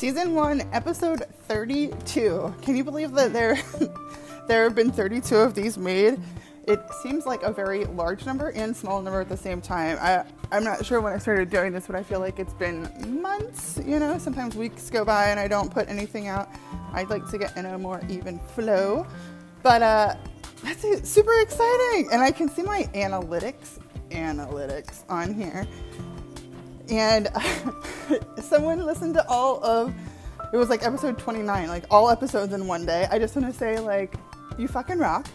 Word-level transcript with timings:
Season 0.00 0.34
1, 0.34 0.62
episode 0.72 1.26
32. 1.48 2.54
Can 2.62 2.74
you 2.74 2.82
believe 2.82 3.12
that 3.12 3.34
there 3.34 3.58
there 4.48 4.64
have 4.64 4.74
been 4.74 4.90
32 4.90 5.36
of 5.36 5.54
these 5.54 5.76
made? 5.76 6.18
It 6.66 6.80
seems 7.02 7.26
like 7.26 7.42
a 7.42 7.52
very 7.52 7.84
large 7.84 8.24
number 8.24 8.48
and 8.52 8.74
small 8.74 9.02
number 9.02 9.20
at 9.20 9.28
the 9.28 9.36
same 9.36 9.60
time. 9.60 9.98
I 10.00 10.24
I'm 10.50 10.64
not 10.64 10.86
sure 10.86 11.02
when 11.02 11.12
I 11.12 11.18
started 11.18 11.50
doing 11.50 11.72
this, 11.72 11.86
but 11.86 11.96
I 11.96 12.02
feel 12.02 12.18
like 12.18 12.38
it's 12.38 12.54
been 12.54 12.88
months, 13.20 13.78
you 13.84 13.98
know, 13.98 14.16
sometimes 14.16 14.56
weeks 14.56 14.88
go 14.88 15.04
by 15.04 15.28
and 15.28 15.38
I 15.38 15.48
don't 15.48 15.70
put 15.70 15.86
anything 15.90 16.28
out. 16.28 16.48
I'd 16.94 17.10
like 17.10 17.28
to 17.28 17.36
get 17.36 17.54
in 17.58 17.66
a 17.66 17.76
more 17.76 18.00
even 18.08 18.38
flow. 18.38 19.06
But 19.62 19.82
uh 19.82 20.14
that's 20.62 21.06
super 21.06 21.38
exciting 21.42 22.08
and 22.10 22.22
I 22.22 22.30
can 22.30 22.48
see 22.48 22.62
my 22.62 22.88
analytics 22.94 23.78
analytics 24.10 25.04
on 25.10 25.34
here 25.34 25.66
and 26.90 27.28
someone 28.42 28.84
listened 28.84 29.14
to 29.14 29.26
all 29.28 29.62
of 29.64 29.94
it 30.52 30.56
was 30.56 30.68
like 30.68 30.84
episode 30.84 31.18
29 31.18 31.68
like 31.68 31.84
all 31.90 32.10
episodes 32.10 32.52
in 32.52 32.66
one 32.66 32.84
day. 32.84 33.06
I 33.10 33.18
just 33.18 33.36
want 33.36 33.52
to 33.52 33.58
say 33.58 33.78
like 33.78 34.14
you 34.58 34.68
fucking 34.68 34.98
rock. 34.98 35.26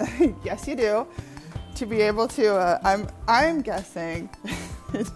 Yes 0.44 0.66
you 0.68 0.76
do. 0.76 1.06
To 1.76 1.86
be 1.86 2.00
able 2.00 2.26
to 2.28 2.56
uh, 2.56 2.80
i'm 2.82 3.06
i'm 3.28 3.62
guessing 3.62 4.28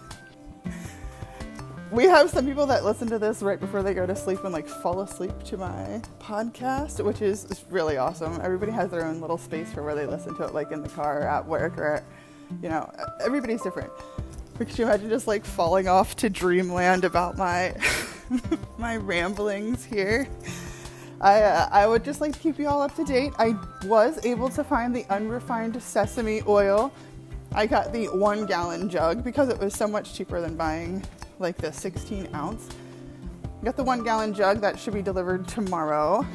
we 1.91 2.05
have 2.05 2.29
some 2.29 2.45
people 2.45 2.65
that 2.67 2.85
listen 2.85 3.07
to 3.09 3.19
this 3.19 3.41
right 3.41 3.59
before 3.59 3.83
they 3.83 3.93
go 3.93 4.05
to 4.05 4.15
sleep 4.15 4.43
and 4.43 4.53
like 4.53 4.67
fall 4.67 5.01
asleep 5.01 5.31
to 5.43 5.57
my 5.57 6.01
podcast 6.19 7.03
which 7.03 7.21
is, 7.21 7.65
really 7.69 7.97
awesome. 7.97 8.39
Everybody 8.41 8.71
has 8.71 8.91
their 8.91 9.05
own 9.05 9.19
little 9.19 9.37
space 9.37 9.71
for 9.73 9.83
where 9.83 9.93
they 9.93 10.05
listen 10.05 10.35
to 10.37 10.43
it 10.43 10.53
like 10.53 10.71
in 10.71 10.81
the 10.81 10.89
car 10.89 11.21
or 11.21 11.27
at 11.27 11.45
work 11.45 11.77
or 11.77 12.03
you 12.61 12.69
know 12.69 12.89
everybody's 13.21 13.61
different 13.61 13.91
could 14.57 14.77
you 14.77 14.85
imagine 14.85 15.09
just 15.09 15.27
like 15.27 15.45
falling 15.45 15.87
off 15.87 16.15
to 16.17 16.29
dreamland 16.29 17.05
about 17.05 17.37
my 17.37 17.75
my 18.77 18.97
ramblings 18.97 19.83
here? 19.83 20.27
I 21.21 21.41
uh, 21.41 21.69
I 21.71 21.87
would 21.87 22.03
just 22.03 22.21
like 22.21 22.33
to 22.33 22.39
keep 22.39 22.59
you 22.59 22.67
all 22.67 22.81
up 22.81 22.95
to 22.95 23.03
date. 23.03 23.33
I 23.37 23.55
was 23.85 24.23
able 24.25 24.49
to 24.49 24.63
find 24.63 24.95
the 24.95 25.05
unrefined 25.09 25.81
sesame 25.81 26.41
oil. 26.47 26.91
I 27.55 27.65
got 27.67 27.93
the 27.93 28.07
one 28.07 28.45
gallon 28.45 28.89
jug 28.89 29.23
because 29.23 29.49
it 29.49 29.59
was 29.59 29.73
so 29.73 29.87
much 29.87 30.13
cheaper 30.15 30.41
than 30.41 30.55
buying 30.55 31.03
like 31.39 31.57
the 31.57 31.71
16 31.71 32.29
ounce. 32.33 32.69
I 33.61 33.65
got 33.65 33.77
the 33.77 33.83
one 33.83 34.03
gallon 34.03 34.33
jug 34.33 34.59
that 34.61 34.79
should 34.79 34.93
be 34.93 35.01
delivered 35.01 35.47
tomorrow. 35.47 36.25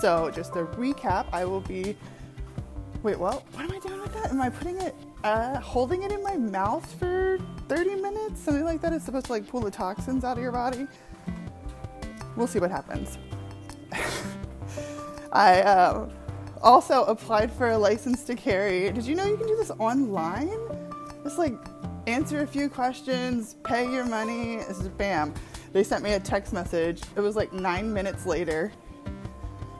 So 0.00 0.30
just 0.30 0.56
a 0.56 0.64
recap, 0.64 1.26
I 1.32 1.44
will 1.44 1.60
be. 1.60 1.96
Wait, 3.02 3.18
what? 3.18 3.44
What 3.54 3.64
am 3.64 3.72
I 3.72 3.78
doing 3.78 4.00
with 4.00 4.12
that? 4.14 4.30
Am 4.30 4.40
I 4.40 4.50
putting 4.50 4.80
it 4.80 4.94
uh, 5.22 5.58
holding 5.60 6.02
it 6.02 6.12
in 6.12 6.22
my 6.22 6.36
mouth 6.36 6.94
for 6.98 7.38
30 7.68 7.96
minutes, 7.96 8.40
something 8.40 8.64
like 8.64 8.80
that, 8.82 8.92
is 8.92 9.02
supposed 9.02 9.26
to 9.26 9.32
like 9.32 9.46
pull 9.46 9.60
the 9.60 9.70
toxins 9.70 10.24
out 10.24 10.36
of 10.36 10.42
your 10.42 10.52
body. 10.52 10.86
We'll 12.36 12.46
see 12.46 12.58
what 12.58 12.70
happens. 12.70 13.18
I 15.32 15.62
uh, 15.62 16.08
also 16.62 17.04
applied 17.04 17.52
for 17.52 17.70
a 17.70 17.78
license 17.78 18.24
to 18.24 18.34
carry. 18.34 18.90
Did 18.92 19.04
you 19.04 19.14
know 19.14 19.24
you 19.24 19.36
can 19.36 19.46
do 19.46 19.56
this 19.56 19.70
online? 19.78 20.56
Just 21.22 21.38
like 21.38 21.54
answer 22.06 22.42
a 22.42 22.46
few 22.46 22.68
questions, 22.68 23.56
pay 23.64 23.90
your 23.90 24.04
money. 24.04 24.56
This 24.56 24.80
is 24.80 24.88
bam. 24.88 25.34
They 25.72 25.82
sent 25.82 26.04
me 26.04 26.12
a 26.12 26.20
text 26.20 26.52
message. 26.52 27.02
It 27.16 27.20
was 27.20 27.34
like 27.36 27.52
nine 27.52 27.92
minutes 27.92 28.26
later. 28.26 28.72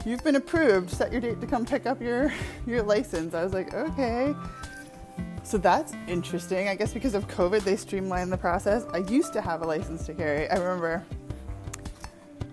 You've 0.04 0.24
been 0.24 0.36
approved. 0.36 0.90
Set 0.90 1.12
your 1.12 1.20
date 1.20 1.40
to 1.40 1.46
come 1.46 1.64
pick 1.64 1.86
up 1.86 2.00
your 2.00 2.32
your 2.66 2.82
license. 2.82 3.34
I 3.34 3.42
was 3.42 3.54
like, 3.54 3.72
okay. 3.72 4.34
So 5.44 5.58
that's 5.58 5.92
interesting. 6.08 6.68
I 6.68 6.74
guess 6.74 6.92
because 6.94 7.14
of 7.14 7.28
COVID, 7.28 7.62
they 7.62 7.76
streamlined 7.76 8.32
the 8.32 8.36
process. 8.36 8.86
I 8.92 8.98
used 8.98 9.34
to 9.34 9.42
have 9.42 9.60
a 9.62 9.66
license 9.66 10.06
to 10.06 10.14
carry. 10.14 10.48
I 10.50 10.56
remember 10.56 11.04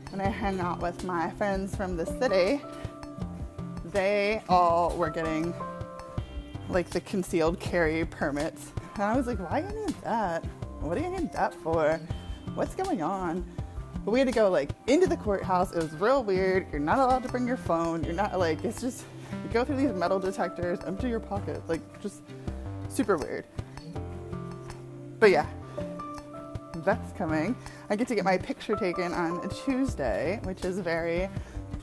when 0.09 0.20
I 0.20 0.30
hung 0.30 0.59
out 0.59 0.81
with 0.81 1.03
my 1.06 1.31
friends 1.31 1.73
from 1.73 1.95
the 1.95 2.06
city, 2.06 2.62
they 3.85 4.44
all 4.50 4.96
were 4.97 5.09
getting 5.09 5.53
like 6.68 6.90
the 6.90 7.00
concealed 7.01 7.62
carry 7.62 8.06
permits. 8.06 8.74
And 8.96 9.03
I 9.03 9.16
was 9.16 9.25
like, 9.25 9.40
why 9.40 9.62
do 9.62 9.74
you 9.74 9.85
need 9.85 9.96
that? 10.03 10.44
What 10.81 10.97
do 10.97 11.03
you 11.03 11.09
need 11.09 11.31
that 11.31 11.53
for? 11.56 12.00
What's 12.56 12.75
going 12.75 13.01
on? 13.01 13.46
But 14.03 14.12
we 14.12 14.19
had 14.19 14.28
to 14.28 14.34
go 14.34 14.50
like 14.50 14.72
into 14.88 15.07
the 15.07 15.18
courthouse. 15.18 15.72
It 15.72 15.78
was 15.78 15.94
real 15.94 16.24
weird. 16.24 16.68
You're 16.72 16.81
not 16.81 17.00
allowed 17.00 17.24
to 17.24 17.30
bring 17.30 17.47
your 17.47 17.57
phone. 17.57 18.03
You're 18.03 18.13
not 18.13 18.38
like, 18.38 18.66
it's 18.66 18.81
just, 18.81 19.06
you 19.31 19.50
go 19.50 19.63
through 19.63 19.78
these 19.78 19.94
metal 19.94 20.19
detectors, 20.19 20.80
empty 20.85 21.07
your 21.07 21.22
pocket. 21.22 21.62
Like, 21.69 22.01
just 22.01 22.22
super 22.91 23.18
weird. 23.18 23.46
But 25.19 25.31
yeah, 25.31 25.46
that's 26.78 27.12
coming. 27.13 27.56
I 27.90 27.96
get 27.96 28.07
to 28.07 28.16
get 28.16 28.25
my 28.25 28.38
picture 28.38 28.75
taken 28.75 29.13
on 29.13 29.44
a 29.46 29.47
Tuesday, 29.50 30.40
which 30.44 30.66
is 30.66 30.79
very, 30.79 31.30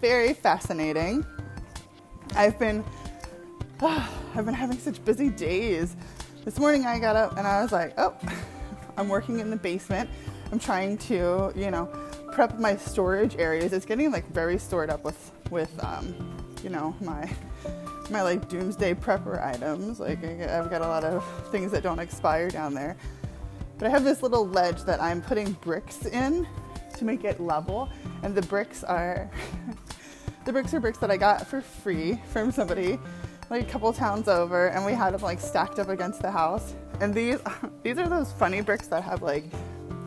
very 0.00 0.34
fascinating. 0.34 1.24
I've 2.34 2.58
been, 2.58 2.84
oh, 3.80 4.18
I've 4.34 4.44
been 4.44 4.54
having 4.54 4.78
such 4.78 5.04
busy 5.04 5.30
days. 5.30 5.96
This 6.44 6.58
morning 6.58 6.86
I 6.86 6.98
got 6.98 7.16
up 7.16 7.36
and 7.36 7.46
I 7.46 7.62
was 7.62 7.72
like, 7.72 7.94
oh, 7.98 8.16
I'm 8.96 9.08
working 9.08 9.38
in 9.38 9.50
the 9.50 9.56
basement. 9.56 10.08
I'm 10.50 10.58
trying 10.58 10.98
to, 10.98 11.52
you 11.54 11.70
know, 11.70 11.86
prep 12.32 12.58
my 12.58 12.76
storage 12.76 13.36
areas. 13.36 13.72
It's 13.72 13.86
getting 13.86 14.10
like 14.10 14.26
very 14.32 14.58
stored 14.58 14.90
up 14.90 15.04
with, 15.04 15.32
with, 15.50 15.72
um, 15.84 16.14
you 16.62 16.70
know, 16.70 16.94
my 17.00 17.30
my 18.10 18.22
like 18.22 18.48
doomsday 18.48 18.94
prepper 18.94 19.44
items. 19.44 20.00
Like 20.00 20.24
I've 20.24 20.70
got 20.70 20.82
a 20.82 20.86
lot 20.86 21.04
of 21.04 21.24
things 21.50 21.72
that 21.72 21.82
don't 21.82 21.98
expire 21.98 22.48
down 22.50 22.74
there. 22.74 22.96
But 23.78 23.86
I 23.86 23.90
have 23.90 24.04
this 24.04 24.22
little 24.22 24.46
ledge 24.46 24.82
that 24.82 25.00
I'm 25.00 25.22
putting 25.22 25.52
bricks 25.52 26.06
in 26.06 26.46
to 26.96 27.04
make 27.04 27.24
it 27.24 27.40
level, 27.40 27.88
and 28.22 28.34
the 28.34 28.42
bricks 28.42 28.82
are 28.82 29.30
the 30.44 30.52
bricks 30.52 30.74
are 30.74 30.80
bricks 30.80 30.98
that 30.98 31.10
I 31.10 31.16
got 31.16 31.46
for 31.46 31.60
free 31.60 32.20
from 32.32 32.50
somebody 32.50 32.98
like 33.50 33.62
a 33.62 33.70
couple 33.70 33.92
towns 33.92 34.28
over, 34.28 34.68
and 34.68 34.84
we 34.84 34.92
had 34.92 35.14
them 35.14 35.22
like 35.22 35.40
stacked 35.40 35.78
up 35.78 35.88
against 35.88 36.20
the 36.20 36.30
house. 36.30 36.74
And 37.00 37.14
these 37.14 37.38
these 37.82 37.98
are 37.98 38.08
those 38.08 38.32
funny 38.32 38.60
bricks 38.60 38.88
that 38.88 39.02
have 39.04 39.22
like 39.22 39.44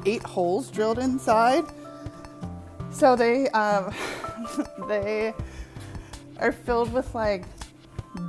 eight 0.06 0.23
holes 0.23 0.69
drilled 0.69 1.00
inside. 1.00 1.66
So 2.91 3.16
they 3.16 3.47
um, 3.50 3.94
they 4.88 5.34
are 6.40 6.51
filled 6.51 6.91
with 6.91 7.13
like 7.16 7.45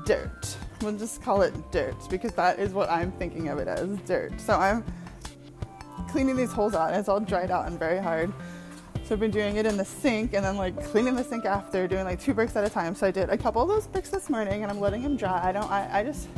dirt. 0.04 0.56
We'll 0.80 0.96
just 0.98 1.22
call 1.22 1.42
it 1.42 1.54
dirt 1.70 1.96
because 2.10 2.32
that 2.32 2.58
is 2.58 2.72
what 2.72 2.90
I'm 2.90 3.12
thinking 3.12 3.48
of 3.48 3.58
it 3.58 3.68
as 3.68 3.88
dirt. 4.00 4.40
So 4.40 4.54
I'm 4.54 4.84
cleaning 6.08 6.36
these 6.36 6.52
holes 6.52 6.74
out 6.74 6.90
and 6.90 6.98
it's 6.98 7.08
all 7.08 7.20
dried 7.20 7.50
out 7.50 7.66
and 7.66 7.78
very 7.78 7.98
hard. 7.98 8.32
So 9.04 9.14
I've 9.14 9.20
been 9.20 9.30
doing 9.30 9.56
it 9.56 9.66
in 9.66 9.76
the 9.76 9.84
sink 9.84 10.34
and 10.34 10.44
then 10.44 10.56
like 10.56 10.82
cleaning 10.84 11.16
the 11.16 11.24
sink 11.24 11.44
after, 11.44 11.86
doing 11.88 12.04
like 12.04 12.20
two 12.20 12.34
bricks 12.34 12.54
at 12.56 12.64
a 12.64 12.70
time. 12.70 12.94
So 12.94 13.06
I 13.06 13.10
did 13.10 13.30
a 13.30 13.36
couple 13.36 13.62
of 13.62 13.68
those 13.68 13.86
bricks 13.86 14.10
this 14.10 14.30
morning 14.30 14.62
and 14.62 14.70
I'm 14.70 14.80
letting 14.80 15.02
them 15.02 15.16
dry. 15.16 15.40
I 15.42 15.52
don't, 15.52 15.70
I, 15.70 16.00
I 16.00 16.04
just, 16.04 16.28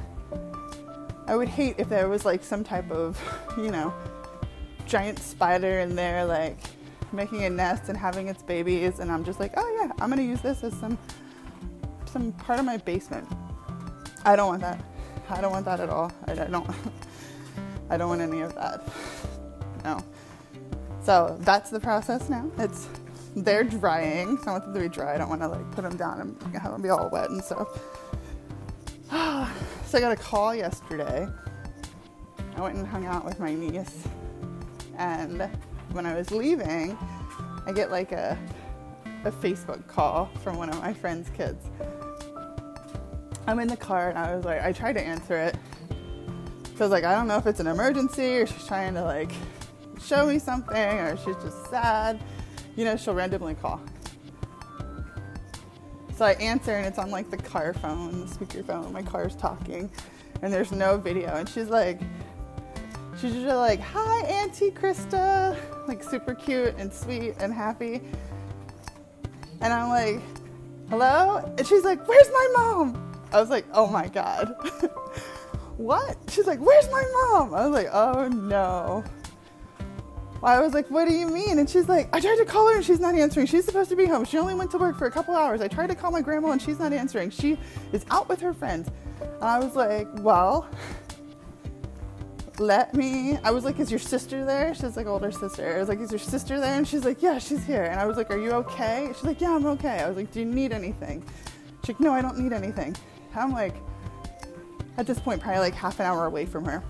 I 1.27 1.37
would 1.37 1.49
hate 1.49 1.77
if 1.79 1.89
there 1.89 2.09
was 2.09 2.25
like 2.25 2.43
some 2.43 2.65
type 2.65 2.91
of, 2.91 3.21
you 3.57 3.71
know, 3.71 3.93
giant 4.87 5.19
spider 5.19 5.81
in 5.81 5.95
there 5.95 6.25
like 6.25 6.59
making 7.13 7.45
a 7.45 7.51
nest 7.51 7.89
and 7.89 7.97
having 7.97 8.29
its 8.29 8.43
babies 8.43 8.99
and 8.99 9.11
I'm 9.11 9.25
just 9.25 9.41
like, 9.41 9.53
oh 9.57 9.79
yeah, 9.81 9.93
I'm 10.01 10.11
gonna 10.11 10.23
use 10.23 10.41
this 10.41 10.65
as 10.65 10.75
some 10.75 10.99
some 12.15 12.31
part 12.33 12.61
of 12.61 12.65
my 12.65 12.77
basement. 12.77 13.29
I 14.25 14.37
don't 14.37 14.47
want 14.47 14.63
that. 14.63 14.81
I 15.29 15.41
don't 15.41 15.51
want 15.51 15.65
that 15.65 15.81
at 15.81 15.91
all. 15.91 16.13
I, 16.27 16.33
I 16.33 16.47
don't. 16.47 16.71
I 17.91 17.97
don't 17.97 18.09
want 18.09 18.21
any 18.21 18.41
of 18.41 18.55
that. 18.55 18.81
No. 19.83 19.99
So 21.03 21.37
that's 21.41 21.71
the 21.71 21.81
process 21.81 22.31
now. 22.31 22.49
It's 22.57 22.89
they're 23.35 23.65
drying. 23.65 24.39
So 24.39 24.45
I 24.47 24.53
want 24.53 24.65
them 24.65 24.75
to 24.75 24.81
be 24.81 24.89
dry. 24.89 25.17
I 25.17 25.19
don't 25.19 25.29
want 25.29 25.43
to 25.43 25.49
like 25.49 25.69
put 25.73 25.83
them 25.83 25.97
down 25.97 26.21
and 26.21 26.57
have 26.57 26.71
them 26.71 26.83
be 26.83 26.89
all 26.89 27.11
wet 27.11 27.31
and 27.31 27.43
stuff. 27.43 27.69
so 29.11 29.99
I 29.99 30.01
got 30.01 30.13
a 30.13 30.17
call 30.17 30.55
yesterday. 30.55 31.27
I 32.57 32.61
went 32.61 32.77
and 32.77 32.87
hung 32.87 33.07
out 33.07 33.25
with 33.25 33.41
my 33.41 33.53
niece, 33.53 34.07
and 34.97 35.51
when 35.91 36.07
I 36.07 36.15
was 36.15 36.31
leaving, 36.31 36.97
I 37.67 37.73
get 37.73 37.91
like 37.91 38.13
a 38.13 38.39
a 39.25 39.33
Facebook 39.33 39.87
call 39.89 40.27
from 40.43 40.59
one 40.59 40.69
of 40.69 40.81
my 40.81 40.93
friend's 40.93 41.31
kids. 41.31 41.67
I'm 43.47 43.59
in 43.59 43.69
the 43.69 43.77
car 43.77 44.09
and 44.09 44.19
I 44.19 44.35
was 44.35 44.45
like, 44.45 44.63
I 44.63 44.73
tried 44.73 44.95
to 44.95 45.03
answer 45.03 45.37
it. 45.37 45.57
So 46.77 46.81
I 46.81 46.83
was 46.85 46.91
like, 46.91 47.05
I 47.05 47.15
don't 47.15 47.29
know 47.29 47.37
if 47.37 47.47
it's 47.47 47.61
an 47.61 47.67
emergency 47.67 48.39
or 48.39 48.47
she's 48.47 48.67
trying 48.67 48.95
to 48.95 49.05
like 49.05 49.33
show 50.05 50.27
me 50.27 50.39
something 50.39 50.77
or 50.77 51.17
she's 51.19 51.37
just 51.37 51.71
sad. 51.71 52.21
You 52.77 52.85
know, 52.85 52.97
she'll 52.97 53.15
randomly 53.15 53.55
call. 53.55 53.81
So 56.17 56.25
I 56.25 56.33
answer 56.35 56.73
and 56.73 56.87
it's 56.87 56.99
on 56.99 57.11
like 57.11 57.31
the 57.31 57.37
car 57.37 57.75
phone, 57.75 58.21
the 58.21 58.29
speaker 58.29 58.63
phone. 58.63 58.93
My 58.93 59.03
car's 59.03 59.37
talking 59.37 59.91
and 60.43 60.53
there's 60.53 60.73
no 60.73 60.97
video. 60.97 61.35
And 61.35 61.49
she's 61.49 61.69
like, 61.69 62.01
she's 63.21 63.35
just 63.35 63.47
like, 63.47 63.81
hi, 63.81 64.23
Auntie 64.27 64.71
Krista. 64.71 65.57
Like 65.87 66.03
super 66.03 66.35
cute 66.35 66.75
and 66.79 66.93
sweet 66.93 67.35
and 67.39 67.53
happy. 67.53 68.01
And 69.61 69.73
I'm 69.73 69.91
like, 69.91 70.23
hello? 70.89 71.55
And 71.59 71.67
she's 71.67 71.85
like, 71.85 72.07
where's 72.09 72.31
my 72.31 72.53
mom? 72.57 73.04
I 73.35 73.41
was 73.41 73.51
like, 73.51 73.67
oh 73.73 73.89
my 73.89 74.07
God. 74.07 74.55
what? 75.77 76.17
She's 76.29 76.47
like, 76.47 76.61
where's 76.61 76.89
my 76.91 77.03
mom? 77.33 77.53
I 77.53 77.67
was 77.67 77.75
like, 77.75 77.89
oh 77.93 78.29
no. 78.29 79.03
I 80.41 80.61
was 80.61 80.73
like, 80.73 80.89
what 80.89 81.09
do 81.09 81.15
you 81.15 81.27
mean? 81.27 81.59
And 81.59 81.69
she's 81.69 81.89
like, 81.89 82.09
I 82.15 82.21
tried 82.21 82.37
to 82.37 82.45
call 82.45 82.69
her 82.69 82.77
and 82.77 82.85
she's 82.85 83.01
not 83.01 83.17
answering. 83.17 83.47
She's 83.47 83.65
supposed 83.65 83.91
to 83.91 83.97
be 83.97 84.07
home. 84.07 84.25
She 84.25 84.39
only 84.39 84.55
went 84.55 84.71
to 84.71 84.79
work 84.79 84.97
for 84.97 85.07
a 85.07 85.11
couple 85.11 85.35
hours. 85.35 85.61
I 85.61 85.69
tried 85.69 85.89
to 85.89 85.97
call 85.97 86.13
my 86.13 86.21
grandma 86.21 86.51
and 86.51 86.63
she's 86.63 86.79
not 86.79 86.93
answering. 86.93 87.31
She 87.31 87.59
is 87.93 88.05
out 88.11 88.29
with 88.29 88.41
her 88.41 88.55
friends. 88.55 88.89
And 89.21 89.43
I 89.43 89.59
was 89.59 89.75
like, 89.75 90.07
well, 90.19 90.69
let 92.61 92.95
me. 92.95 93.39
I 93.43 93.51
was 93.51 93.65
like, 93.65 93.81
is 93.81 93.91
your 93.91 93.99
sister 93.99 94.45
there? 94.45 94.75
She's 94.75 94.97
like, 94.97 95.07
older 95.07 95.33
sister. 95.33 95.75
I 95.75 95.81
was 95.81 95.89
like, 95.89 95.99
is 95.99 96.13
your 96.13 96.21
sister 96.21 96.61
there? 96.61 96.75
And 96.75 96.87
she's 96.87 97.05
like, 97.05 97.21
yeah, 97.21 97.39
she's 97.39 97.65
here. 97.65 97.85
And 97.85 97.99
I 97.99 98.07
was 98.07 98.17
like, 98.17 98.31
are 98.31 98.39
you 98.39 98.53
okay? 98.53 99.11
She's 99.15 99.25
like, 99.25 99.41
yeah, 99.41 99.57
I'm 99.57 99.67
okay. 99.67 100.03
I 100.03 100.09
was 100.09 100.17
like, 100.17 100.31
do 100.31 100.39
you 100.39 100.47
need 100.47 100.71
anything? 100.71 101.25
She's 101.81 101.95
like, 101.95 102.01
no, 102.01 102.13
I 102.13 102.23
don't 102.23 102.39
need 102.39 102.53
anything. 102.53 102.95
I'm 103.37 103.53
like, 103.53 103.75
at 104.97 105.07
this 105.07 105.19
point, 105.19 105.41
probably 105.41 105.61
like 105.61 105.75
half 105.75 106.01
an 106.01 106.07
hour 106.07 106.27
away 106.27 106.47
from 106.47 106.65
her. 106.65 106.83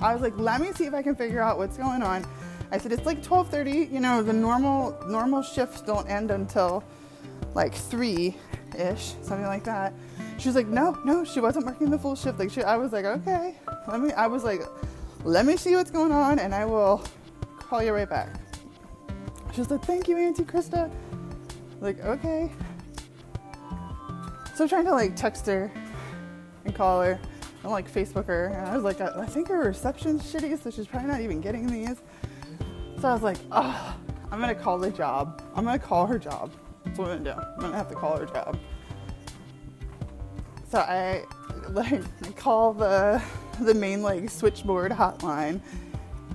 I 0.00 0.12
was 0.12 0.22
like, 0.22 0.36
let 0.36 0.60
me 0.60 0.72
see 0.72 0.84
if 0.84 0.94
I 0.94 1.02
can 1.02 1.14
figure 1.14 1.40
out 1.40 1.58
what's 1.58 1.76
going 1.76 2.02
on. 2.02 2.26
I 2.72 2.78
said, 2.78 2.92
it's 2.92 3.06
like 3.06 3.22
12:30. 3.22 3.92
You 3.92 4.00
know, 4.00 4.22
the 4.22 4.32
normal 4.32 4.98
normal 5.06 5.42
shifts 5.42 5.80
don't 5.82 6.08
end 6.08 6.30
until 6.30 6.82
like 7.54 7.74
three 7.74 8.34
ish, 8.76 9.14
something 9.22 9.46
like 9.46 9.64
that. 9.64 9.92
She 10.38 10.48
was 10.48 10.56
like, 10.56 10.66
no, 10.66 10.98
no, 11.04 11.24
she 11.24 11.40
wasn't 11.40 11.66
working 11.66 11.90
the 11.90 11.98
full 11.98 12.16
shift. 12.16 12.38
Like, 12.38 12.50
she, 12.50 12.62
I 12.62 12.76
was 12.76 12.92
like, 12.92 13.04
okay, 13.04 13.54
let 13.86 14.00
me. 14.00 14.12
I 14.12 14.26
was 14.26 14.42
like, 14.42 14.62
let 15.24 15.46
me 15.46 15.56
see 15.56 15.76
what's 15.76 15.90
going 15.90 16.12
on, 16.12 16.38
and 16.38 16.54
I 16.54 16.64
will 16.64 17.04
call 17.58 17.82
you 17.82 17.92
right 17.92 18.08
back. 18.08 18.28
She 19.52 19.60
was 19.60 19.70
like, 19.70 19.84
thank 19.84 20.08
you, 20.08 20.16
Auntie 20.16 20.44
Krista. 20.44 20.90
Like, 21.80 22.00
okay. 22.00 22.50
So 24.54 24.64
I'm 24.64 24.68
trying 24.68 24.84
to 24.84 24.92
like 24.92 25.16
text 25.16 25.46
her 25.46 25.70
and 26.64 26.74
call 26.74 27.02
her 27.02 27.18
and 27.62 27.72
like 27.72 27.90
Facebook 27.90 28.26
her. 28.26 28.46
And 28.46 28.66
I 28.66 28.74
was 28.74 28.84
like, 28.84 29.00
I, 29.00 29.26
think 29.26 29.48
her 29.48 29.60
reception's 29.60 30.30
shitty, 30.30 30.62
so 30.62 30.70
she's 30.70 30.86
probably 30.86 31.08
not 31.08 31.20
even 31.20 31.40
getting 31.40 31.66
these. 31.66 32.02
So 33.00 33.08
I 33.08 33.12
was 33.14 33.22
like, 33.22 33.38
oh, 33.50 33.96
I'm 34.30 34.40
gonna 34.40 34.54
call 34.54 34.78
the 34.78 34.90
job. 34.90 35.42
I'm 35.54 35.64
gonna 35.64 35.78
call 35.78 36.06
her 36.06 36.18
job. 36.18 36.52
That's 36.84 36.98
what 36.98 37.10
I'm 37.10 37.22
gonna 37.22 37.36
do. 37.36 37.42
I'm 37.54 37.60
gonna 37.60 37.76
have 37.76 37.88
to 37.88 37.94
call 37.94 38.16
her 38.18 38.26
job. 38.26 38.58
So 40.68 40.78
I 40.80 41.24
like 41.68 42.36
call 42.36 42.74
the 42.74 43.22
the 43.60 43.74
main 43.74 44.02
like 44.02 44.28
switchboard 44.30 44.92
hotline, 44.92 45.60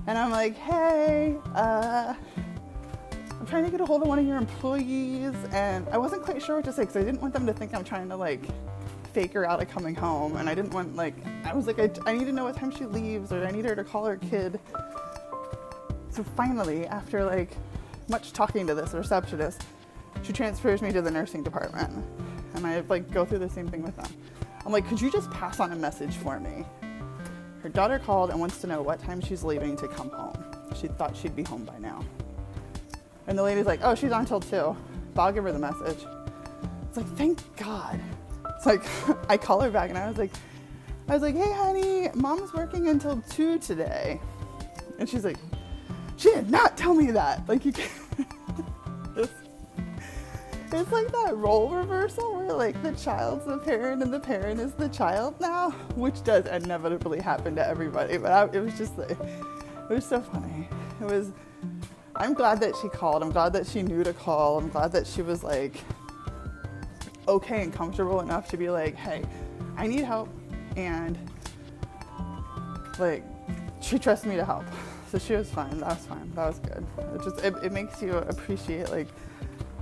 and 0.06 0.18
I'm 0.18 0.30
like, 0.30 0.56
hey, 0.56 1.36
uh, 1.54 2.14
trying 3.48 3.64
to 3.64 3.70
get 3.70 3.80
a 3.80 3.86
hold 3.86 4.02
of 4.02 4.08
one 4.08 4.18
of 4.18 4.26
your 4.26 4.36
employees, 4.36 5.34
and 5.52 5.88
I 5.88 5.96
wasn't 5.96 6.22
quite 6.22 6.42
sure 6.42 6.56
what 6.56 6.64
to 6.66 6.72
say 6.72 6.82
because 6.82 6.96
I 6.96 7.02
didn't 7.02 7.22
want 7.22 7.32
them 7.32 7.46
to 7.46 7.52
think 7.52 7.74
I'm 7.74 7.84
trying 7.84 8.08
to 8.10 8.16
like 8.16 8.44
fake 9.14 9.32
her 9.32 9.48
out 9.48 9.62
of 9.62 9.70
coming 9.70 9.94
home, 9.94 10.36
and 10.36 10.48
I 10.48 10.54
didn't 10.54 10.72
want 10.74 10.96
like 10.96 11.14
I 11.44 11.54
was 11.54 11.66
like 11.66 11.78
I, 11.78 11.90
I 12.06 12.12
need 12.12 12.26
to 12.26 12.32
know 12.32 12.44
what 12.44 12.56
time 12.56 12.70
she 12.70 12.84
leaves, 12.84 13.32
or 13.32 13.46
I 13.46 13.50
need 13.50 13.64
her 13.64 13.74
to 13.74 13.84
call 13.84 14.04
her 14.04 14.16
kid. 14.16 14.60
So 16.10 16.22
finally, 16.36 16.86
after 16.86 17.24
like 17.24 17.56
much 18.08 18.32
talking 18.32 18.66
to 18.66 18.74
this 18.74 18.92
receptionist, 18.92 19.62
she 20.22 20.32
transfers 20.32 20.82
me 20.82 20.92
to 20.92 21.00
the 21.00 21.10
nursing 21.10 21.42
department, 21.42 22.04
and 22.54 22.66
I 22.66 22.80
like 22.80 23.10
go 23.10 23.24
through 23.24 23.38
the 23.38 23.50
same 23.50 23.68
thing 23.68 23.82
with 23.82 23.96
them. 23.96 24.10
I'm 24.66 24.72
like, 24.72 24.86
could 24.88 25.00
you 25.00 25.10
just 25.10 25.30
pass 25.30 25.58
on 25.58 25.72
a 25.72 25.76
message 25.76 26.14
for 26.16 26.38
me? 26.38 26.66
Her 27.62 27.70
daughter 27.70 27.98
called 27.98 28.30
and 28.30 28.38
wants 28.38 28.60
to 28.60 28.66
know 28.66 28.82
what 28.82 29.00
time 29.00 29.22
she's 29.22 29.42
leaving 29.42 29.74
to 29.76 29.88
come 29.88 30.10
home. 30.10 30.36
She 30.78 30.88
thought 30.88 31.16
she'd 31.16 31.34
be 31.34 31.44
home 31.44 31.64
by 31.64 31.78
now. 31.78 32.04
And 33.28 33.38
the 33.38 33.42
lady's 33.42 33.66
like, 33.66 33.80
oh, 33.82 33.94
she's 33.94 34.10
on 34.10 34.24
till 34.24 34.40
two. 34.40 34.74
But 35.14 35.22
I'll 35.22 35.32
give 35.32 35.44
her 35.44 35.52
the 35.52 35.58
message. 35.58 36.04
It's 36.88 36.96
like, 36.96 37.06
thank 37.16 37.56
God. 37.56 38.00
It's 38.56 38.66
like, 38.66 38.82
I 39.28 39.36
call 39.36 39.60
her 39.60 39.70
back 39.70 39.90
and 39.90 39.98
I 39.98 40.08
was 40.08 40.16
like, 40.16 40.32
I 41.08 41.12
was 41.12 41.22
like, 41.22 41.36
hey, 41.36 41.52
honey, 41.52 42.08
mom's 42.14 42.52
working 42.54 42.88
until 42.88 43.22
two 43.30 43.58
today. 43.58 44.20
And 44.98 45.08
she's 45.08 45.24
like, 45.24 45.36
she 46.16 46.30
did 46.30 46.50
not 46.50 46.76
tell 46.76 46.94
me 46.94 47.10
that. 47.12 47.46
Like, 47.48 47.64
you 47.64 47.72
can't. 47.72 47.90
it's, 49.16 49.32
like 50.92 51.10
that 51.12 51.36
role 51.36 51.70
reversal 51.70 52.34
where, 52.34 52.52
like, 52.52 52.82
the 52.82 52.92
child's 52.92 53.44
the 53.44 53.58
parent 53.58 54.02
and 54.02 54.12
the 54.12 54.20
parent 54.20 54.58
is 54.58 54.72
the 54.72 54.88
child 54.88 55.38
now, 55.40 55.70
which 55.96 56.24
does 56.24 56.46
inevitably 56.46 57.20
happen 57.20 57.54
to 57.56 57.66
everybody. 57.66 58.16
But 58.16 58.32
I, 58.32 58.56
it 58.56 58.60
was 58.60 58.76
just 58.76 58.98
like, 58.98 59.10
it 59.10 59.90
was 59.90 60.04
so 60.04 60.20
funny. 60.20 60.68
It 61.00 61.04
was 61.04 61.32
I'm 62.18 62.34
glad 62.34 62.60
that 62.60 62.74
she 62.76 62.88
called. 62.88 63.22
I'm 63.22 63.30
glad 63.30 63.52
that 63.52 63.66
she 63.66 63.82
knew 63.82 64.02
to 64.02 64.12
call. 64.12 64.58
I'm 64.58 64.68
glad 64.68 64.90
that 64.92 65.06
she 65.06 65.22
was 65.22 65.44
like 65.44 65.76
okay 67.28 67.62
and 67.62 67.72
comfortable 67.72 68.20
enough 68.20 68.48
to 68.48 68.56
be 68.56 68.70
like, 68.70 68.96
hey, 68.96 69.22
I 69.76 69.86
need 69.86 70.04
help. 70.04 70.28
And 70.76 71.16
like, 72.98 73.22
she 73.80 73.98
trusts 73.98 74.26
me 74.26 74.34
to 74.34 74.44
help. 74.44 74.64
So 75.10 75.18
she 75.18 75.34
was 75.34 75.48
fine. 75.48 75.78
That 75.78 75.90
was 75.90 76.06
fine. 76.06 76.32
That 76.34 76.48
was 76.48 76.58
good. 76.58 76.84
It 77.14 77.22
just, 77.22 77.44
it, 77.44 77.54
it 77.64 77.72
makes 77.72 78.02
you 78.02 78.16
appreciate 78.16 78.90
like 78.90 79.08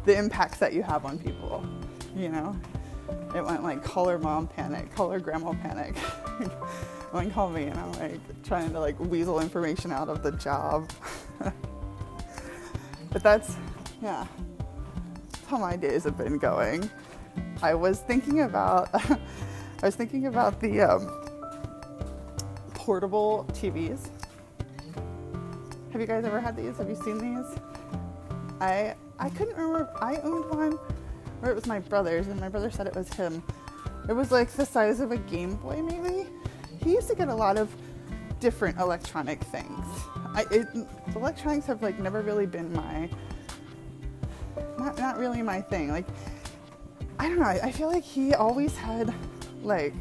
the 0.05 0.17
impacts 0.17 0.59
that 0.59 0.75
you 0.75 0.83
have 0.83 1.07
on 1.07 1.19
people, 1.19 1.65
you 2.15 2.29
know? 2.29 2.55
It 3.35 3.45
went 3.45 3.63
like 3.63 3.83
call 3.83 4.09
her 4.09 4.19
mom 4.19 4.47
panic, 4.49 4.95
call 4.95 5.11
her 5.11 5.21
grandma 5.21 5.53
panic. 5.55 5.97
One 7.13 7.31
call 7.31 7.51
me 7.51 7.65
and 7.65 7.79
I'm 7.79 7.93
like 7.93 8.43
trying 8.43 8.73
to 8.73 8.81
like 8.81 8.99
weasel 9.01 9.41
information 9.41 9.91
out 9.91 10.09
of 10.09 10.23
the 10.23 10.33
job. 10.33 10.91
But 13.17 13.23
that's, 13.23 13.57
yeah, 14.03 14.27
how 15.47 15.57
my 15.57 15.75
days 15.75 16.05
have 16.05 16.19
been 16.19 16.37
going. 16.37 16.91
I 17.63 17.73
was 17.73 18.01
thinking 18.01 18.43
about, 18.43 18.91
I 18.95 19.19
was 19.83 19.95
thinking 19.95 20.27
about 20.27 20.61
the 20.61 20.83
um, 20.83 21.09
portable 22.75 23.47
TVs. 23.55 24.11
Have 25.93 26.01
you 26.03 26.07
guys 26.07 26.27
ever 26.27 26.39
had 26.39 26.59
these? 26.59 26.77
Have 26.77 26.91
you 26.91 26.95
seen 26.95 27.17
these? 27.17 27.59
I 28.61 28.95
I 29.19 29.31
couldn't 29.31 29.57
remember. 29.57 29.91
I 30.03 30.17
owned 30.17 30.51
one, 30.51 30.79
or 31.41 31.49
it 31.49 31.55
was 31.55 31.65
my 31.65 31.79
brother's, 31.79 32.29
and 32.29 32.39
my 32.39 32.51
brother 32.51 32.71
said 32.71 32.87
it 32.87 32.95
was 32.95 33.11
him. 33.15 33.43
It 34.11 34.13
was 34.13 34.31
like 34.31 34.51
the 34.51 34.67
size 34.67 35.01
of 35.01 35.11
a 35.11 35.17
Game 35.17 35.55
Boy, 35.57 35.81
maybe. 35.81 36.29
He 36.85 36.93
used 36.93 37.09
to 37.09 37.15
get 37.15 37.29
a 37.29 37.35
lot 37.35 37.57
of 37.57 37.75
different 38.41 38.79
electronic 38.79 39.43
things. 39.45 39.87
I, 40.37 40.45
it, 40.51 40.69
electronics 41.15 41.67
have 41.67 41.83
like 41.83 41.99
never 41.99 42.21
really 42.21 42.45
been 42.45 42.71
my, 42.75 43.09
not 44.79 44.99
not 44.99 45.19
really 45.19 45.41
my 45.41 45.63
thing. 45.63 45.91
Like, 45.91 46.07
I 47.19 47.29
don't 47.29 47.39
know. 47.39 47.47
I, 47.47 47.61
I 47.65 47.73
feel 47.73 47.91
like 47.91 48.05
he 48.05 48.35
always 48.35 48.77
had 48.77 49.15
like 49.63 49.95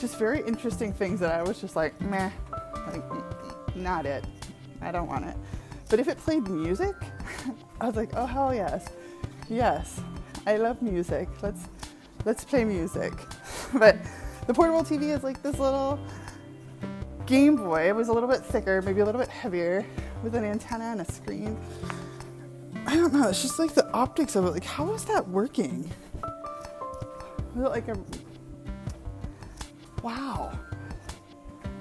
just 0.00 0.18
very 0.18 0.40
interesting 0.46 0.94
things 0.94 1.20
that 1.20 1.32
I 1.32 1.42
was 1.42 1.60
just 1.60 1.76
like, 1.76 1.98
meh, 2.00 2.30
like 2.86 3.02
not 3.76 4.06
it. 4.06 4.24
I 4.80 4.90
don't 4.90 5.08
want 5.08 5.26
it. 5.26 5.36
But 5.90 6.00
if 6.00 6.08
it 6.08 6.16
played 6.16 6.48
music, 6.48 6.94
I 7.80 7.86
was 7.86 7.96
like, 7.96 8.10
oh 8.14 8.24
hell 8.24 8.54
yes, 8.54 8.88
yes, 9.50 10.00
I 10.46 10.56
love 10.56 10.80
music. 10.80 11.28
Let's 11.42 11.68
let's 12.24 12.44
play 12.44 12.64
music. 12.64 13.12
but 13.74 13.98
the 14.46 14.54
portable 14.54 14.84
TV 14.84 15.14
is 15.14 15.22
like 15.22 15.42
this 15.42 15.58
little 15.58 15.98
Game 17.26 17.56
Boy. 17.56 17.88
It 17.88 17.96
was 17.96 18.08
a 18.08 18.12
little 18.12 18.28
bit 18.28 18.44
thicker, 18.44 18.82
maybe 18.82 19.00
a 19.00 19.04
little 19.04 19.20
bit 19.20 19.30
heavier, 19.30 19.84
with 20.22 20.34
an 20.34 20.44
antenna 20.44 20.84
and 20.84 21.00
a 21.00 21.10
screen. 21.10 21.56
I 22.86 22.96
don't 22.96 23.12
know. 23.12 23.28
It's 23.28 23.42
just 23.42 23.58
like 23.58 23.74
the 23.74 23.90
optics 23.92 24.36
of 24.36 24.44
it. 24.44 24.50
Like, 24.50 24.64
how 24.64 24.92
is 24.92 25.04
that 25.06 25.26
working? 25.28 25.90
Was 27.54 27.66
it 27.66 27.68
like 27.70 27.88
a 27.88 27.96
wow? 30.02 30.52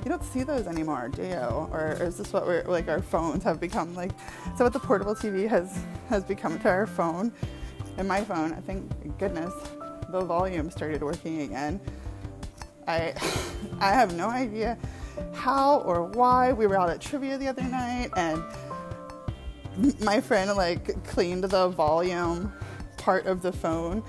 You 0.03 0.09
don't 0.09 0.23
see 0.23 0.43
those 0.43 0.67
anymore, 0.67 1.09
do 1.09 1.23
you? 1.23 1.35
Or 1.35 1.97
is 1.99 2.17
this 2.17 2.31
what 2.31 2.45
we're 2.45 2.63
like? 2.63 2.87
Our 2.87 3.01
phones 3.01 3.43
have 3.43 3.59
become 3.59 3.93
like. 3.95 4.11
So 4.57 4.63
what 4.63 4.73
the 4.73 4.79
portable 4.79 5.15
TV 5.15 5.47
has 5.49 5.77
has 6.09 6.23
become 6.23 6.59
to 6.59 6.69
our 6.69 6.87
phone, 6.87 7.33
and 7.97 8.07
my 8.07 8.23
phone. 8.23 8.53
I 8.53 8.61
think 8.61 8.91
goodness, 9.17 9.53
the 10.09 10.21
volume 10.21 10.71
started 10.71 11.01
working 11.01 11.41
again. 11.41 11.81
I 12.87 13.13
I 13.79 13.91
have 13.93 14.15
no 14.15 14.29
idea 14.29 14.77
how 15.33 15.79
or 15.79 16.03
why. 16.03 16.53
We 16.53 16.67
were 16.67 16.79
out 16.79 16.89
at 16.89 17.01
trivia 17.01 17.37
the 17.37 17.47
other 17.47 17.63
night, 17.63 18.09
and 18.15 18.43
my 20.01 20.21
friend 20.21 20.51
like 20.55 21.03
cleaned 21.05 21.43
the 21.43 21.69
volume 21.69 22.51
part 22.97 23.25
of 23.25 23.41
the 23.41 23.51
phone, 23.51 24.03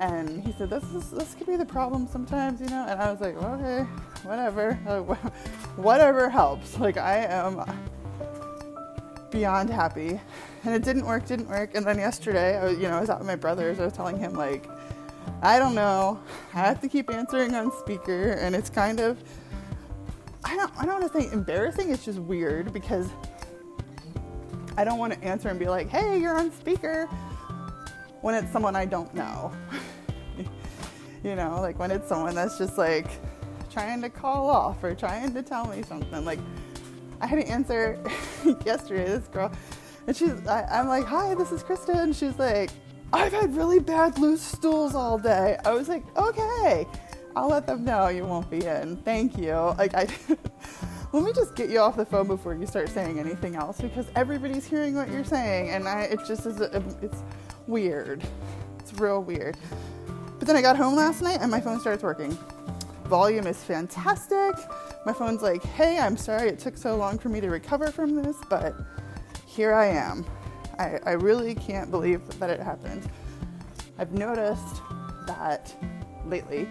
and 0.00 0.42
he 0.42 0.52
said, 0.52 0.70
"This 0.70 0.84
is 0.94 1.10
this 1.10 1.34
could 1.34 1.46
be 1.46 1.56
the 1.56 1.66
problem 1.66 2.08
sometimes, 2.08 2.60
you 2.60 2.68
know." 2.68 2.86
And 2.88 3.00
I 3.00 3.10
was 3.10 3.20
like, 3.20 3.36
"Okay, 3.36 3.82
whatever, 4.24 4.74
whatever 5.76 6.28
helps." 6.28 6.78
Like 6.78 6.96
I 6.96 7.24
am 7.24 7.64
beyond 9.30 9.70
happy, 9.70 10.20
and 10.64 10.74
it 10.74 10.82
didn't 10.82 11.06
work, 11.06 11.26
didn't 11.26 11.48
work. 11.48 11.74
And 11.74 11.86
then 11.86 11.98
yesterday, 11.98 12.58
I 12.58 12.64
was, 12.64 12.78
you 12.78 12.88
know, 12.88 12.96
I 12.96 13.00
was 13.00 13.10
out 13.10 13.18
with 13.18 13.28
my 13.28 13.36
brothers. 13.36 13.80
I 13.80 13.84
was 13.84 13.92
telling 13.92 14.18
him 14.18 14.34
like. 14.34 14.68
I 15.42 15.58
don't 15.58 15.74
know. 15.74 16.18
I 16.54 16.60
have 16.60 16.80
to 16.80 16.88
keep 16.88 17.10
answering 17.10 17.54
on 17.54 17.70
speaker, 17.70 18.32
and 18.32 18.56
it's 18.56 18.70
kind 18.70 18.98
of 18.98 19.22
I 20.44 20.56
don't 20.56 20.72
I 20.78 20.84
don't 20.86 21.00
want 21.00 21.12
to 21.12 21.20
say 21.20 21.32
embarrassing. 21.32 21.90
It's 21.90 22.04
just 22.04 22.18
weird 22.18 22.72
because 22.72 23.08
I 24.76 24.84
don't 24.84 24.98
want 24.98 25.12
to 25.12 25.24
answer 25.24 25.48
and 25.48 25.58
be 25.58 25.66
like, 25.66 25.88
"Hey, 25.88 26.20
you're 26.20 26.36
on 26.36 26.52
speaker," 26.52 27.06
when 28.20 28.34
it's 28.34 28.52
someone 28.52 28.76
I 28.76 28.84
don't 28.84 29.12
know. 29.14 29.52
you 31.24 31.34
know, 31.34 31.60
like 31.60 31.78
when 31.78 31.90
it's 31.90 32.08
someone 32.08 32.34
that's 32.34 32.58
just 32.58 32.78
like 32.78 33.08
trying 33.70 34.00
to 34.02 34.08
call 34.08 34.48
off 34.48 34.82
or 34.82 34.94
trying 34.94 35.34
to 35.34 35.42
tell 35.42 35.66
me 35.66 35.82
something. 35.82 36.24
Like 36.24 36.38
I 37.20 37.26
had 37.26 37.40
to 37.40 37.48
answer 37.48 37.98
yesterday. 38.64 39.06
This 39.06 39.26
girl, 39.28 39.50
and 40.06 40.16
she's, 40.16 40.46
I, 40.46 40.62
I'm 40.70 40.88
like, 40.88 41.04
"Hi, 41.04 41.34
this 41.34 41.52
is 41.52 41.62
Krista," 41.62 41.98
and 42.00 42.14
she's 42.14 42.38
like, 42.38 42.70
"I've 43.12 43.32
had 43.32 43.56
really 43.56 43.80
bad 43.80 44.18
loose 44.18 44.42
stools 44.42 44.94
all 44.94 45.18
day." 45.18 45.58
I 45.64 45.72
was 45.72 45.88
like, 45.88 46.04
"Okay, 46.16 46.86
I'll 47.38 47.48
let 47.48 47.66
them 47.66 47.84
know 47.84 48.08
you 48.08 48.24
won't 48.24 48.50
be 48.50 48.64
in. 48.64 48.96
Thank 48.98 49.38
you." 49.38 49.52
Like 49.78 49.94
I. 49.94 50.08
let 51.12 51.22
me 51.22 51.32
just 51.32 51.54
get 51.54 51.70
you 51.70 51.78
off 51.78 51.96
the 51.96 52.04
phone 52.04 52.26
before 52.26 52.54
you 52.54 52.66
start 52.66 52.88
saying 52.88 53.18
anything 53.18 53.56
else 53.56 53.80
because 53.80 54.06
everybody's 54.14 54.66
hearing 54.66 54.94
what 54.94 55.08
you're 55.10 55.24
saying 55.24 55.70
and 55.70 55.88
I, 55.88 56.02
it 56.02 56.20
just 56.26 56.44
is 56.44 56.60
a, 56.60 56.82
it's 57.00 57.22
weird 57.66 58.22
it's 58.78 58.92
real 59.00 59.22
weird 59.22 59.56
but 60.38 60.46
then 60.46 60.54
i 60.54 60.60
got 60.60 60.76
home 60.76 60.94
last 60.94 61.22
night 61.22 61.38
and 61.40 61.50
my 61.50 61.60
phone 61.60 61.80
starts 61.80 62.02
working 62.02 62.36
volume 63.06 63.46
is 63.46 63.62
fantastic 63.64 64.54
my 65.06 65.12
phone's 65.12 65.40
like 65.40 65.62
hey 65.62 65.98
i'm 65.98 66.16
sorry 66.16 66.48
it 66.48 66.58
took 66.58 66.76
so 66.76 66.94
long 66.96 67.18
for 67.18 67.30
me 67.30 67.40
to 67.40 67.48
recover 67.48 67.90
from 67.90 68.14
this 68.14 68.36
but 68.50 68.74
here 69.46 69.72
i 69.72 69.86
am 69.86 70.26
i, 70.78 70.98
I 71.06 71.12
really 71.12 71.54
can't 71.54 71.90
believe 71.90 72.20
that 72.38 72.50
it 72.50 72.60
happened 72.60 73.08
i've 73.98 74.12
noticed 74.12 74.82
that 75.26 75.74
lately 76.26 76.68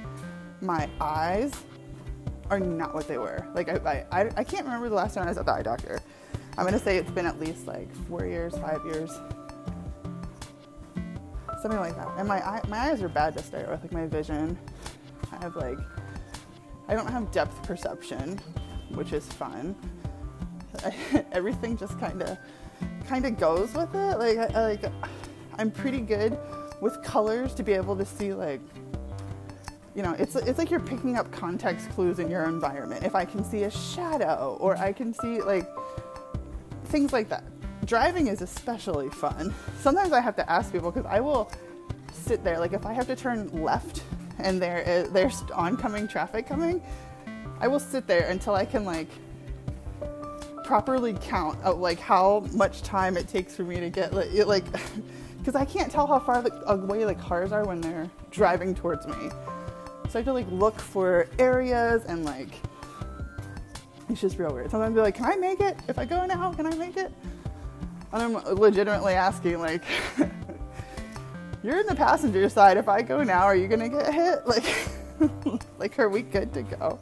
my 0.61 0.89
eyes 0.99 1.53
are 2.49 2.59
not 2.59 2.93
what 2.93 3.07
they 3.07 3.17
were. 3.17 3.45
Like 3.53 3.69
I, 3.69 4.05
I, 4.11 4.29
I 4.37 4.43
can't 4.43 4.65
remember 4.65 4.89
the 4.89 4.95
last 4.95 5.15
time 5.15 5.25
I 5.25 5.29
was 5.29 5.37
at 5.37 5.45
the 5.45 5.53
eye 5.53 5.61
doctor. 5.61 5.99
I'm 6.57 6.65
gonna 6.65 6.79
say 6.79 6.97
it's 6.97 7.11
been 7.11 7.25
at 7.25 7.39
least 7.39 7.67
like 7.67 7.93
four 8.07 8.25
years, 8.25 8.57
five 8.57 8.83
years, 8.85 9.11
something 11.61 11.79
like 11.79 11.95
that. 11.95 12.07
And 12.17 12.27
my 12.27 12.45
eye, 12.45 12.61
my 12.67 12.79
eyes 12.89 13.01
are 13.01 13.09
bad 13.09 13.35
to 13.37 13.43
start 13.43 13.69
with. 13.69 13.81
Like 13.81 13.91
my 13.91 14.07
vision, 14.07 14.57
I 15.31 15.43
have 15.43 15.55
like, 15.55 15.77
I 16.87 16.95
don't 16.95 17.09
have 17.11 17.31
depth 17.31 17.61
perception, 17.63 18.39
which 18.89 19.13
is 19.13 19.25
fun. 19.33 19.75
Everything 21.31 21.77
just 21.77 21.99
kind 21.99 22.21
of, 22.23 22.37
kind 23.07 23.25
of 23.25 23.37
goes 23.37 23.73
with 23.73 23.93
it. 23.93 24.17
Like, 24.17 24.37
I, 24.37 24.63
like 24.63 24.91
I'm 25.57 25.69
pretty 25.69 25.99
good 25.99 26.37
with 26.81 27.01
colors 27.03 27.53
to 27.55 27.63
be 27.63 27.73
able 27.73 27.95
to 27.95 28.05
see 28.05 28.33
like 28.33 28.61
you 29.97 30.03
know, 30.03 30.13
it's, 30.19 30.35
it's 30.35 30.59
like 30.59 30.69
you're 30.69 30.79
picking 30.79 31.17
up 31.17 31.31
context 31.31 31.89
clues 31.89 32.19
in 32.19 32.29
your 32.29 32.43
environment. 32.43 33.03
If 33.03 33.15
I 33.15 33.25
can 33.25 33.43
see 33.43 33.63
a 33.63 33.71
shadow 33.71 34.55
or 34.61 34.77
I 34.77 34.93
can 34.93 35.11
see 35.11 35.41
like 35.41 35.67
things 36.85 37.11
like 37.11 37.29
that. 37.29 37.43
Driving 37.83 38.27
is 38.27 38.43
especially 38.43 39.09
fun. 39.09 39.55
Sometimes 39.81 40.13
I 40.13 40.21
have 40.21 40.35
to 40.35 40.47
ask 40.47 40.71
people 40.71 40.91
because 40.91 41.09
I 41.09 41.19
will 41.19 41.51
sit 42.11 42.43
there, 42.43 42.59
like 42.59 42.73
if 42.73 42.85
I 42.85 42.93
have 42.93 43.07
to 43.07 43.15
turn 43.15 43.49
left 43.63 44.03
and 44.37 44.61
there 44.61 44.81
is, 44.81 45.09
there's 45.09 45.41
oncoming 45.55 46.07
traffic 46.07 46.45
coming, 46.45 46.79
I 47.59 47.67
will 47.67 47.79
sit 47.79 48.05
there 48.05 48.29
until 48.29 48.53
I 48.53 48.65
can 48.65 48.85
like 48.85 49.09
properly 50.63 51.15
count 51.21 51.57
out 51.63 51.79
like 51.79 51.99
how 51.99 52.45
much 52.51 52.83
time 52.83 53.17
it 53.17 53.27
takes 53.27 53.55
for 53.55 53.63
me 53.63 53.79
to 53.79 53.89
get 53.89 54.13
like 54.13 54.31
like 54.45 54.65
because 55.39 55.55
I 55.55 55.65
can't 55.65 55.91
tell 55.91 56.05
how 56.05 56.19
far 56.19 56.45
away 56.67 57.03
uh, 57.03 57.07
the 57.07 57.15
cars 57.15 57.51
are 57.51 57.65
when 57.65 57.81
they're 57.81 58.07
driving 58.29 58.75
towards 58.75 59.07
me. 59.07 59.31
So 60.09 60.17
I 60.17 60.17
have 60.19 60.25
to 60.25 60.33
like 60.33 60.49
look 60.51 60.79
for 60.79 61.27
areas 61.37 62.05
and 62.05 62.23
like 62.23 62.49
it's 64.09 64.21
just 64.21 64.39
real 64.39 64.53
weird. 64.53 64.71
Sometimes 64.71 64.91
I'll 64.91 64.95
be 64.95 65.01
like, 65.01 65.15
can 65.15 65.25
I 65.25 65.35
make 65.35 65.59
it? 65.59 65.77
If 65.87 65.99
I 65.99 66.05
go 66.05 66.25
now, 66.25 66.53
can 66.53 66.65
I 66.65 66.75
make 66.75 66.95
it? 66.95 67.11
And 68.13 68.23
I'm 68.23 68.33
legitimately 68.55 69.13
asking 69.13 69.59
like 69.59 69.83
you're 71.63 71.79
in 71.79 71.87
the 71.87 71.95
passenger 71.95 72.47
side. 72.47 72.77
If 72.77 72.87
I 72.87 73.01
go 73.01 73.21
now, 73.21 73.43
are 73.43 73.55
you 73.55 73.67
gonna 73.67 73.89
get 73.89 74.13
hit? 74.13 74.39
Like 74.47 74.63
like 75.79 75.99
are 75.99 76.09
we 76.09 76.21
good 76.21 76.53
to 76.53 76.61
go? 76.63 76.99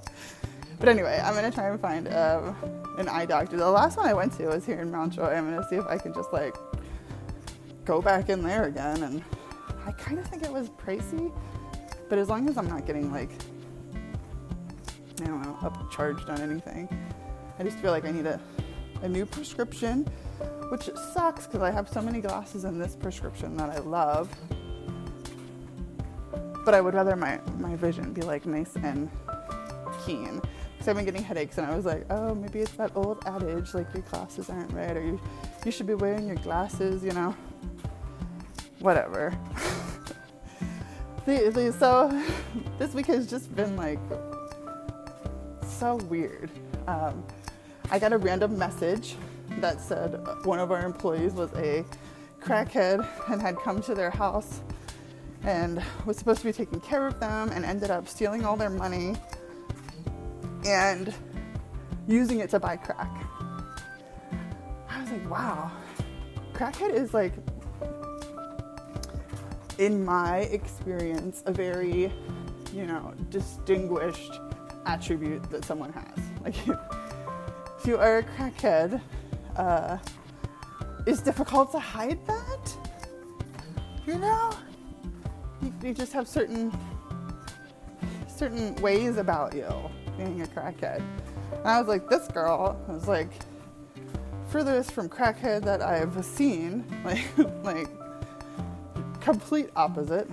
But 0.80 0.90
anyway, 0.90 1.22
I'm 1.24 1.36
gonna 1.36 1.52
try 1.52 1.70
and 1.70 1.80
find 1.80 2.08
uh, 2.08 2.54
an 2.98 3.08
eye 3.08 3.26
doctor. 3.26 3.58
The 3.58 3.70
last 3.70 3.98
one 3.98 4.08
I 4.08 4.14
went 4.14 4.34
to 4.38 4.48
was 4.48 4.66
here 4.66 4.82
in 4.82 4.92
Mount 4.92 5.14
Joy. 5.14 5.28
I'm 5.28 5.50
gonna 5.50 5.68
see 5.70 5.76
if 5.76 5.86
I 5.86 5.98
can 5.98 6.14
just 6.14 6.34
like 6.34 6.56
go 7.86 8.02
back 8.02 8.30
in 8.30 8.42
there 8.42 8.66
again. 8.66 9.04
And 9.04 9.24
I 9.86 9.92
kind 9.92 10.18
of 10.20 10.28
think 10.28 10.44
it 10.44 10.52
was 10.52 10.70
pricey. 10.70 11.32
But 12.10 12.20
as 12.20 12.30
long 12.30 12.48
as 12.50 12.58
I'm 12.58 12.68
not 12.68 12.86
getting 12.86 13.12
like, 13.12 13.32
I 15.22 15.26
don't 15.26 15.42
know, 15.42 15.58
upcharged 15.62 16.30
on 16.30 16.42
anything, 16.42 16.88
I 17.58 17.64
just 17.64 17.78
feel 17.80 17.92
like 17.92 18.06
I 18.06 18.12
need 18.12 18.26
a, 18.26 18.40
a 19.02 19.10
new 19.10 19.26
prescription, 19.26 20.04
which 20.70 20.90
sucks 21.14 21.48
because 21.48 21.62
I 21.62 21.72
have 21.72 21.90
so 21.90 22.02
many 22.02 22.22
glasses 22.22 22.64
in 22.64 22.78
this 22.78 22.96
prescription 22.96 23.58
that 23.58 23.70
I 23.70 23.80
love. 23.80 24.30
But 26.64 26.74
I 26.74 26.82
would 26.82 26.94
rather 26.94 27.16
my, 27.16 27.40
my 27.60 27.76
vision 27.76 28.14
be 28.14 28.22
like 28.22 28.46
nice 28.46 28.76
and 28.76 29.10
keen. 30.06 30.42
Because 30.74 30.88
I've 30.88 30.96
been 30.96 31.06
getting 31.06 31.24
headaches 31.24 31.58
and 31.58 31.66
I 31.66 31.76
was 31.76 31.86
like, 31.86 32.06
oh, 32.10 32.36
maybe 32.36 32.60
it's 32.60 32.74
that 32.74 32.92
old 32.96 33.24
adage 33.26 33.74
like 33.74 33.92
your 33.94 34.04
glasses 34.04 34.50
aren't 34.50 34.72
right 34.74 34.96
or 34.96 35.04
you, 35.04 35.20
you 35.64 35.72
should 35.72 35.88
be 35.88 35.96
wearing 35.96 36.28
your 36.28 36.36
glasses, 36.38 37.04
you 37.04 37.12
know? 37.12 37.36
Whatever. 38.80 39.36
so 41.26 42.24
this 42.78 42.94
week 42.94 43.08
has 43.08 43.28
just 43.28 43.56
been 43.56 43.76
like 43.76 44.00
so 45.66 45.96
weird. 45.96 46.52
Um, 46.88 47.24
I 47.90 48.00
got 48.00 48.14
a 48.14 48.18
random 48.18 48.58
message 48.58 49.16
that 49.60 49.82
said 49.82 50.20
one 50.44 50.60
of 50.60 50.72
our 50.72 50.86
employees 50.86 51.34
was 51.34 51.52
a 51.54 51.84
crackhead 52.42 53.08
and 53.30 53.42
had 53.42 53.56
come 53.58 53.82
to 53.84 53.96
their 53.96 54.12
house 54.12 54.62
and 55.44 55.84
was 56.06 56.18
supposed 56.18 56.42
to 56.42 56.46
be 56.46 56.54
taking 56.54 56.80
care 56.80 57.08
of 57.08 57.20
them 57.20 57.50
and 57.50 57.66
ended 57.66 57.90
up 57.90 58.08
stealing 58.08 58.46
all 58.46 58.56
their 58.56 58.70
money 58.70 59.16
and 60.66 61.14
using 62.08 62.40
it 62.40 62.50
to 62.52 62.60
buy 62.60 62.76
crack. 62.76 63.10
I 64.90 65.02
was 65.02 65.12
like, 65.12 65.30
wow, 65.30 65.72
crackhead 66.54 66.94
is 66.94 67.14
like 67.14 67.34
in 69.78 70.04
my 70.04 70.40
experience, 70.40 71.44
a 71.46 71.52
very, 71.52 72.12
you 72.74 72.86
know, 72.86 73.14
distinguished 73.30 74.40
attribute 74.86 75.50
that 75.50 75.66
someone 75.66 75.92
has. 75.94 76.18
Like, 76.44 76.56
if 77.80 77.86
you 77.86 77.98
are 77.98 78.20
a 78.20 78.24
crackhead, 78.24 79.02
uh, 79.56 79.98
it's 81.06 81.22
difficult 81.22 81.72
to 81.72 81.80
hide 81.80 82.20
that. 82.28 82.78
You 84.06 84.18
know, 84.20 84.52
you, 85.62 85.74
you 85.84 85.94
just 85.94 86.14
have 86.14 86.28
certain 86.28 86.72
certain 88.28 88.76
ways 88.76 89.18
about 89.18 89.56
you 89.56 89.68
being 90.18 90.42
a 90.42 90.46
crackhead. 90.46 91.02
And 91.52 91.68
I 91.68 91.80
was 91.80 91.88
like, 91.88 92.10
this 92.10 92.28
girl 92.28 92.80
was 92.88 93.08
like 93.08 93.32
furthest 94.50 94.92
from 94.92 95.10
crackhead 95.10 95.64
that 95.64 95.82
I've 95.82 96.24
seen. 96.24 96.86
Like, 97.06 97.26
like 97.64 97.88
complete 99.26 99.70
opposite. 99.76 100.30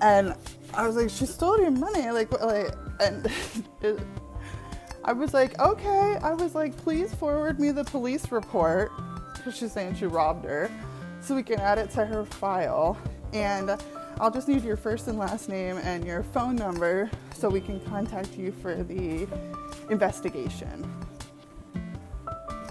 And 0.00 0.34
I 0.74 0.86
was 0.86 0.96
like, 0.96 1.10
she 1.10 1.26
stole 1.26 1.60
your 1.60 1.72
money, 1.72 2.08
like, 2.10 2.30
like, 2.40 2.72
and 3.00 3.26
it, 3.82 3.98
I 5.04 5.12
was 5.12 5.34
like, 5.34 5.58
okay. 5.60 6.18
I 6.22 6.32
was 6.34 6.54
like, 6.54 6.76
please 6.76 7.12
forward 7.12 7.58
me 7.58 7.72
the 7.72 7.84
police 7.84 8.30
report 8.30 8.92
because 9.34 9.56
she's 9.56 9.72
saying 9.72 9.96
she 9.96 10.06
robbed 10.06 10.44
her, 10.44 10.70
so 11.20 11.34
we 11.34 11.42
can 11.42 11.58
add 11.58 11.78
it 11.78 11.90
to 11.90 12.04
her 12.06 12.24
file. 12.24 12.96
And 13.32 13.76
I'll 14.20 14.30
just 14.30 14.46
need 14.46 14.62
your 14.62 14.76
first 14.76 15.08
and 15.08 15.18
last 15.18 15.48
name 15.48 15.78
and 15.78 16.06
your 16.06 16.22
phone 16.22 16.54
number 16.54 17.10
so 17.34 17.48
we 17.48 17.60
can 17.60 17.80
contact 17.80 18.38
you 18.38 18.52
for 18.52 18.84
the 18.84 19.26
investigation. 19.90 20.88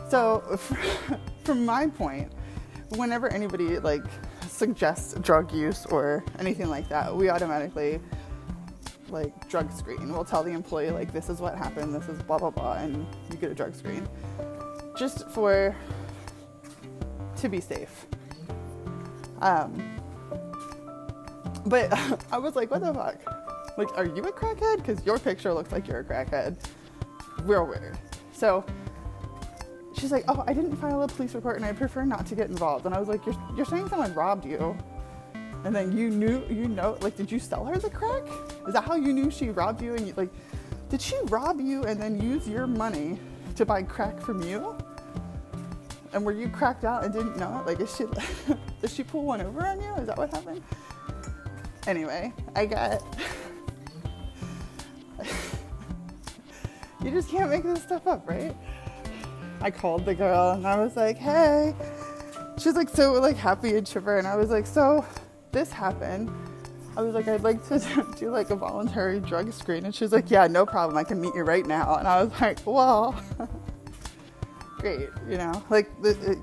So, 0.10 0.60
from 1.44 1.66
my 1.66 1.88
point, 1.88 2.32
whenever 2.96 3.28
anybody 3.32 3.80
like 3.80 4.04
suggest 4.62 5.20
drug 5.24 5.52
use 5.52 5.88
or 5.88 6.24
anything 6.38 6.70
like 6.70 6.88
that, 6.88 7.16
we 7.16 7.32
automatically 7.32 8.00
like 9.10 9.50
drug 9.50 9.72
screen. 9.72 10.14
We'll 10.14 10.24
tell 10.24 10.44
the 10.44 10.52
employee 10.52 10.92
like 10.92 11.12
this 11.12 11.30
is 11.30 11.40
what 11.40 11.58
happened, 11.58 11.96
this 11.96 12.08
is 12.08 12.22
blah 12.22 12.38
blah 12.38 12.52
blah, 12.52 12.74
and 12.74 13.08
you 13.32 13.38
get 13.38 13.50
a 13.50 13.56
drug 13.56 13.74
screen. 13.74 14.08
Just 14.96 15.28
for 15.30 15.76
to 17.38 17.50
be 17.50 17.60
safe. 17.60 18.06
Um, 19.42 20.00
but 21.66 21.92
I 22.32 22.38
was 22.38 22.56
like, 22.56 22.70
what 22.70 22.82
the 22.82 22.94
fuck? 22.94 23.18
Like, 23.80 23.98
are 23.98 24.06
you 24.06 24.22
a 24.22 24.32
crackhead? 24.32 24.78
Because 24.78 25.04
your 25.08 25.18
picture 25.18 25.52
looks 25.56 25.72
like 25.72 25.88
you're 25.88 26.02
a 26.02 26.04
crackhead. 26.04 26.56
Real 27.46 27.66
weird. 27.66 27.98
So 28.32 28.64
she's 29.94 30.12
like, 30.12 30.26
oh, 30.28 30.44
I 30.48 30.54
didn't 30.54 30.76
file 30.78 31.04
a 31.04 31.08
police 31.08 31.34
report 31.36 31.58
and 31.58 31.66
I 31.66 31.74
prefer 31.74 32.06
not 32.06 32.26
to 32.28 32.36
get 32.36 32.50
involved. 32.50 32.86
And 32.86 32.96
I 32.96 33.00
was 33.00 33.08
like, 33.08 33.26
you're, 33.26 33.36
you're 33.56 33.66
saying 33.66 33.90
someone 33.90 34.14
robbed 34.14 34.46
you. 34.46 34.78
And 35.64 35.76
then 35.76 35.96
you 35.96 36.10
knew, 36.10 36.44
you 36.50 36.68
know, 36.68 36.98
like, 37.02 37.16
did 37.16 37.32
you 37.32 37.40
sell 37.40 37.66
her 37.66 37.78
the 37.78 37.90
crack? 37.90 38.24
Is 38.68 38.74
that 38.74 38.84
how 38.84 38.96
you 38.96 39.14
knew 39.14 39.30
she 39.30 39.50
robbed 39.50 39.82
you? 39.82 39.94
And 39.96 40.08
you, 40.08 40.14
like, 40.18 40.30
did 40.90 41.02
she 41.02 41.16
rob 41.26 41.62
you 41.62 41.84
and 41.84 42.02
then 42.02 42.20
use 42.20 42.48
your 42.48 42.66
money 42.66 43.20
to 43.56 43.66
buy 43.66 43.84
crack 43.84 44.20
from 44.20 44.42
you? 44.42 44.76
And 46.14 46.26
were 46.26 46.32
you 46.32 46.50
cracked 46.50 46.84
out 46.84 47.04
and 47.04 47.14
didn't 47.14 47.38
know 47.38 47.60
it? 47.60 47.68
Like, 47.68 47.80
is 47.80 47.96
she, 47.96 48.06
did 48.82 48.90
she 48.90 49.04
pull 49.04 49.24
one 49.24 49.42
over 49.42 49.66
on 49.66 49.80
you? 49.80 49.94
Is 49.96 50.08
that 50.08 50.18
what 50.18 50.32
happened? 50.32 50.64
Anyway, 51.88 52.34
I 52.56 52.66
got. 52.66 53.04
you 57.04 57.12
just 57.12 57.30
can't 57.30 57.50
make 57.50 57.64
this 57.64 57.84
stuff 57.84 58.06
up, 58.08 58.28
right? 58.28 58.56
I 59.62 59.72
called 59.72 60.06
the 60.06 60.16
girl 60.16 60.52
and 60.52 60.68
I 60.68 60.80
was 60.80 60.96
like, 60.96 61.18
hey. 61.18 61.76
She 62.58 62.70
was 62.70 62.76
like 62.76 62.90
so 62.90 63.14
like 63.14 63.38
happy 63.38 63.76
and 63.76 63.88
chipper, 63.88 64.18
and 64.18 64.28
I 64.28 64.36
was 64.36 64.50
like, 64.50 64.68
so 64.68 65.06
this 65.52 65.72
happened. 65.72 66.30
I 66.96 67.02
was 67.02 67.16
like, 67.16 67.28
I'd 67.28 67.42
like 67.42 67.66
to 67.70 68.06
do 68.20 68.30
like 68.30 68.50
a 68.50 68.56
voluntary 68.56 69.20
drug 69.20 69.52
screen, 69.54 69.86
and 69.86 69.96
she 69.96 70.04
was 70.04 70.12
like, 70.12 70.30
yeah, 70.30 70.48
no 70.48 70.66
problem. 70.66 70.98
I 70.98 71.04
can 71.04 71.20
meet 71.22 71.34
you 71.34 71.44
right 71.44 71.66
now. 71.66 71.96
And 71.96 72.08
I 72.08 72.24
was 72.24 72.42
like, 72.42 72.60
well, 72.66 73.20
great, 74.78 75.10
you 75.28 75.38
know, 75.38 75.64
like 75.70 75.90
it, 76.04 76.38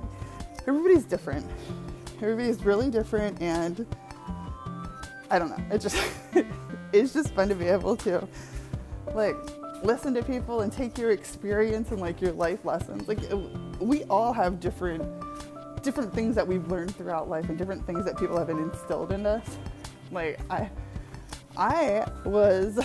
everybody's 0.66 1.04
different. 1.04 1.46
Everybody's 2.16 2.64
really 2.64 2.90
different, 2.90 3.40
and 3.40 3.87
I 5.30 5.38
don't 5.38 5.50
know. 5.50 5.64
It 5.70 5.80
just 5.80 6.02
it's 6.92 7.12
just 7.12 7.34
fun 7.34 7.48
to 7.48 7.54
be 7.54 7.66
able 7.66 7.96
to 7.98 8.26
like 9.14 9.37
listen 9.82 10.14
to 10.14 10.23
people 10.23 10.61
and 10.61 10.73
take 10.73 10.99
your 10.99 11.11
experience 11.11 11.90
and 11.90 12.00
like 12.00 12.20
your 12.20 12.32
life 12.32 12.64
lessons. 12.64 13.06
Like 13.08 13.18
uh, 13.30 13.37
we 13.80 14.04
all 14.04 14.32
have 14.32 14.61
different 14.61 15.02
different 15.82 16.12
things 16.12 16.35
that 16.35 16.47
we've 16.47 16.66
learned 16.68 16.94
throughout 16.97 17.28
life 17.28 17.49
and 17.49 17.56
different 17.56 17.87
things 17.87 18.04
that 18.04 18.18
people 18.18 18.37
have 18.37 18.50
instilled 18.50 19.12
in 19.12 19.26
us. 19.26 19.58
Like 20.11 20.40
I 20.50 20.70
I 21.56 22.11
was 22.25 22.78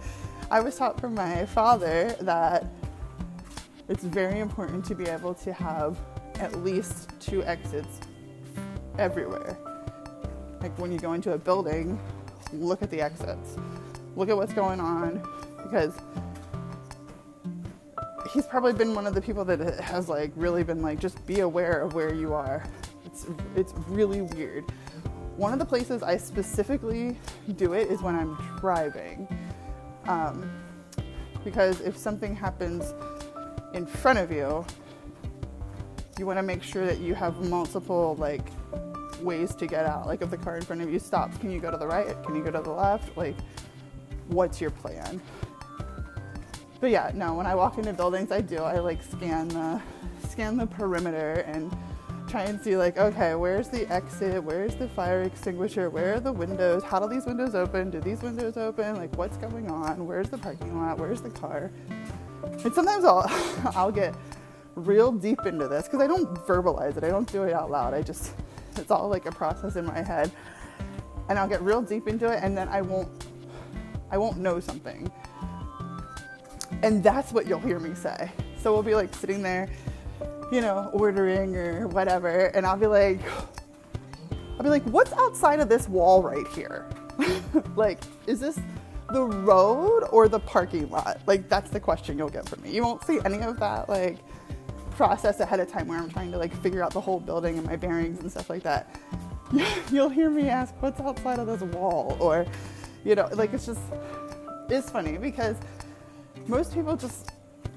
I 0.50 0.60
was 0.60 0.76
taught 0.76 1.00
from 1.00 1.14
my 1.14 1.46
father 1.46 2.16
that 2.20 2.66
it's 3.88 4.04
very 4.04 4.40
important 4.40 4.84
to 4.86 4.94
be 4.94 5.04
able 5.04 5.34
to 5.34 5.52
have 5.52 5.98
at 6.36 6.62
least 6.62 7.10
two 7.20 7.44
exits 7.44 8.00
everywhere. 8.98 9.56
Like 10.60 10.76
when 10.78 10.92
you 10.92 10.98
go 10.98 11.12
into 11.12 11.32
a 11.32 11.38
building, 11.38 11.98
look 12.52 12.82
at 12.82 12.90
the 12.90 13.00
exits. 13.00 13.56
Look 14.16 14.28
at 14.28 14.36
what's 14.36 14.52
going 14.52 14.80
on 14.80 15.22
because 15.70 15.94
he's 18.32 18.46
probably 18.46 18.72
been 18.72 18.94
one 18.94 19.06
of 19.06 19.14
the 19.14 19.20
people 19.20 19.44
that 19.44 19.60
has 19.80 20.08
like 20.08 20.32
really 20.34 20.64
been 20.64 20.82
like 20.82 20.98
just 20.98 21.24
be 21.26 21.40
aware 21.40 21.80
of 21.80 21.94
where 21.94 22.12
you 22.12 22.34
are. 22.34 22.64
It's 23.04 23.26
it's 23.56 23.72
really 23.88 24.22
weird. 24.22 24.64
One 25.36 25.52
of 25.52 25.58
the 25.58 25.64
places 25.64 26.02
I 26.02 26.16
specifically 26.16 27.18
do 27.56 27.72
it 27.72 27.88
is 27.90 28.02
when 28.02 28.14
I'm 28.14 28.36
driving, 28.58 29.26
um, 30.06 30.50
because 31.44 31.80
if 31.80 31.96
something 31.96 32.34
happens 32.34 32.92
in 33.72 33.86
front 33.86 34.18
of 34.18 34.30
you, 34.30 34.66
you 36.18 36.26
want 36.26 36.38
to 36.38 36.42
make 36.42 36.62
sure 36.62 36.84
that 36.84 36.98
you 36.98 37.14
have 37.14 37.40
multiple 37.48 38.16
like 38.18 38.46
ways 39.22 39.54
to 39.54 39.66
get 39.66 39.86
out. 39.86 40.06
Like 40.06 40.20
if 40.20 40.30
the 40.30 40.36
car 40.36 40.56
in 40.56 40.62
front 40.62 40.82
of 40.82 40.92
you 40.92 40.98
stops, 40.98 41.38
can 41.38 41.50
you 41.50 41.60
go 41.60 41.70
to 41.70 41.76
the 41.76 41.86
right? 41.86 42.20
Can 42.24 42.34
you 42.34 42.42
go 42.42 42.50
to 42.50 42.60
the 42.60 42.70
left? 42.70 43.16
Like, 43.16 43.36
what's 44.28 44.60
your 44.60 44.70
plan? 44.70 45.20
But 46.80 46.90
yeah, 46.90 47.10
no. 47.14 47.34
When 47.34 47.46
I 47.46 47.54
walk 47.54 47.78
into 47.78 47.92
buildings, 47.92 48.32
I 48.32 48.40
do. 48.40 48.58
I 48.58 48.78
like 48.78 49.02
scan 49.02 49.48
the 49.48 49.80
scan 50.28 50.56
the 50.56 50.66
perimeter 50.66 51.44
and 51.46 51.70
try 52.26 52.44
and 52.44 52.60
see 52.60 52.76
like, 52.76 52.96
okay, 52.96 53.34
where's 53.34 53.68
the 53.68 53.90
exit? 53.92 54.42
Where's 54.42 54.74
the 54.76 54.88
fire 54.88 55.22
extinguisher? 55.22 55.90
Where 55.90 56.14
are 56.14 56.20
the 56.20 56.32
windows? 56.32 56.82
How 56.84 57.00
do 57.00 57.08
these 57.08 57.26
windows 57.26 57.54
open? 57.54 57.90
Do 57.90 58.00
these 58.00 58.22
windows 58.22 58.56
open? 58.56 58.96
Like, 58.96 59.14
what's 59.18 59.36
going 59.36 59.70
on? 59.70 60.06
Where's 60.06 60.30
the 60.30 60.38
parking 60.38 60.78
lot? 60.80 60.98
Where's 60.98 61.20
the 61.20 61.30
car? 61.30 61.70
And 62.42 62.72
sometimes 62.72 63.04
I'll 63.04 63.26
I'll 63.74 63.92
get 63.92 64.14
real 64.74 65.12
deep 65.12 65.40
into 65.44 65.68
this 65.68 65.84
because 65.84 66.00
I 66.00 66.06
don't 66.06 66.34
verbalize 66.46 66.96
it. 66.96 67.04
I 67.04 67.08
don't 67.08 67.30
do 67.30 67.42
it 67.42 67.52
out 67.52 67.70
loud. 67.70 67.92
I 67.92 68.00
just 68.00 68.32
it's 68.76 68.90
all 68.90 69.08
like 69.08 69.26
a 69.26 69.32
process 69.32 69.76
in 69.76 69.84
my 69.84 70.00
head. 70.00 70.30
And 71.28 71.38
I'll 71.38 71.48
get 71.48 71.60
real 71.60 71.82
deep 71.82 72.08
into 72.08 72.30
it 72.30 72.42
and 72.42 72.56
then 72.56 72.68
I 72.68 72.80
won't 72.80 73.26
I 74.10 74.16
won't 74.16 74.38
know 74.38 74.60
something. 74.60 75.10
And 76.82 77.02
that's 77.02 77.32
what 77.32 77.46
you'll 77.46 77.60
hear 77.60 77.78
me 77.78 77.94
say. 77.94 78.30
So 78.56 78.72
we'll 78.72 78.82
be 78.82 78.94
like 78.94 79.14
sitting 79.14 79.42
there, 79.42 79.68
you 80.52 80.60
know, 80.60 80.90
ordering 80.92 81.56
or 81.56 81.88
whatever, 81.88 82.46
and 82.46 82.66
I'll 82.66 82.76
be 82.76 82.86
like 82.86 83.20
I'll 84.60 84.64
be 84.64 84.68
like, 84.68 84.84
what's 84.84 85.12
outside 85.14 85.60
of 85.60 85.70
this 85.70 85.88
wall 85.88 86.22
right 86.22 86.46
here? 86.48 86.86
like, 87.76 87.98
is 88.26 88.40
this 88.40 88.58
the 89.10 89.22
road 89.22 90.04
or 90.12 90.28
the 90.28 90.38
parking 90.38 90.90
lot? 90.90 91.18
Like 91.26 91.48
that's 91.48 91.70
the 91.70 91.80
question 91.80 92.18
you'll 92.18 92.28
get 92.28 92.46
from 92.46 92.62
me. 92.62 92.70
You 92.70 92.82
won't 92.82 93.02
see 93.04 93.20
any 93.24 93.40
of 93.40 93.58
that 93.58 93.88
like 93.88 94.18
process 94.90 95.40
ahead 95.40 95.60
of 95.60 95.72
time 95.72 95.88
where 95.88 95.98
I'm 95.98 96.10
trying 96.10 96.30
to 96.32 96.36
like 96.36 96.54
figure 96.62 96.84
out 96.84 96.92
the 96.92 97.00
whole 97.00 97.20
building 97.20 97.56
and 97.56 97.66
my 97.66 97.74
bearings 97.74 98.20
and 98.20 98.30
stuff 98.30 98.50
like 98.50 98.62
that. 98.64 98.94
You'll 99.90 100.10
hear 100.10 100.28
me 100.28 100.50
ask, 100.50 100.74
what's 100.80 101.00
outside 101.00 101.38
of 101.38 101.46
this 101.46 101.62
wall? 101.62 102.18
Or, 102.20 102.44
you 103.02 103.14
know, 103.14 103.30
like 103.32 103.54
it's 103.54 103.64
just, 103.64 103.80
it's 104.68 104.90
funny 104.90 105.16
because 105.16 105.56
most 106.46 106.74
people 106.74 106.96
just, 106.96 107.30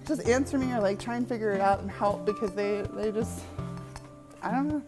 just 0.07 0.27
answer 0.27 0.57
me 0.57 0.71
or 0.73 0.81
like 0.81 0.99
try 0.99 1.15
and 1.15 1.27
figure 1.27 1.51
it 1.51 1.61
out 1.61 1.79
and 1.79 1.89
help 1.89 2.25
because 2.25 2.51
they, 2.51 2.81
they 2.93 3.11
just, 3.11 3.41
I 4.41 4.51
don't 4.51 4.67
know. 4.67 4.83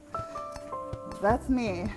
That's 1.22 1.50
me. 1.50 1.92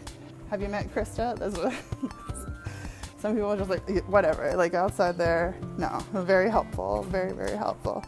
Have 0.51 0.63
you 0.63 0.69
met 0.69 0.93
Krista? 0.95 1.39
That's 1.39 1.59
what, 1.59 1.75
some 3.19 3.35
people 3.35 3.53
are 3.53 3.57
just 3.57 3.71
like, 3.71 4.09
whatever, 4.09 4.55
like 4.57 4.75
outside 4.75 5.19
there. 5.19 5.57
No, 5.77 6.03
very 6.13 6.51
helpful, 6.51 7.03
very, 7.05 7.33
very 7.33 7.57
helpful. 7.57 8.05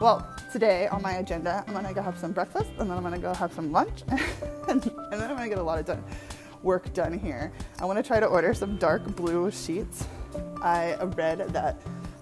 Well, 0.00 0.26
today 0.50 0.88
on 0.88 1.02
my 1.02 1.14
agenda, 1.14 1.64
I'm 1.66 1.74
gonna 1.74 1.92
go 1.92 2.00
have 2.02 2.18
some 2.18 2.32
breakfast 2.32 2.70
and 2.78 2.90
then 2.90 2.96
I'm 2.96 3.02
gonna 3.02 3.18
go 3.18 3.34
have 3.34 3.52
some 3.52 3.70
lunch 3.70 4.02
and, 4.68 4.82
then 4.82 4.92
I'm 5.12 5.36
gonna 5.36 5.48
get 5.48 5.58
a 5.58 5.62
lot 5.62 5.78
of 5.78 5.84
done, 5.84 6.02
work 6.62 6.92
done 6.94 7.18
here. 7.18 7.52
I 7.80 7.84
wanna 7.84 8.02
try 8.02 8.18
to 8.20 8.26
order 8.26 8.54
some 8.54 8.76
dark 8.76 9.04
blue 9.16 9.50
sheets. 9.50 10.06
I 10.62 10.94
read 11.16 11.52
that 11.52 11.80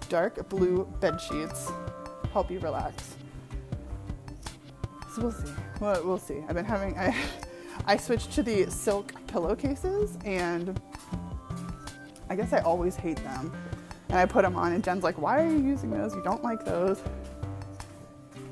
dark 0.09 0.49
blue 0.49 0.85
bed 0.99 1.21
sheets 1.21 1.71
help 2.33 2.51
you 2.51 2.59
relax. 2.59 3.15
So 5.15 5.21
we'll 5.21 5.31
see. 5.31 5.51
Well, 5.79 6.01
we'll 6.03 6.17
see. 6.17 6.43
I've 6.47 6.55
been 6.55 6.65
having, 6.65 6.97
I, 6.97 7.15
I 7.85 7.97
switched 7.97 8.31
to 8.33 8.43
the 8.43 8.69
silk 8.69 9.13
pillowcases 9.27 10.17
and 10.25 10.79
I 12.29 12.35
guess 12.35 12.53
I 12.53 12.59
always 12.59 12.95
hate 12.95 13.17
them. 13.17 13.51
And 14.09 14.17
I 14.17 14.25
put 14.25 14.41
them 14.41 14.55
on 14.55 14.73
and 14.73 14.83
Jen's 14.83 15.03
like, 15.03 15.19
why 15.19 15.43
are 15.43 15.47
you 15.47 15.59
using 15.59 15.91
those? 15.91 16.15
You 16.15 16.23
don't 16.23 16.43
like 16.43 16.65
those. 16.65 17.01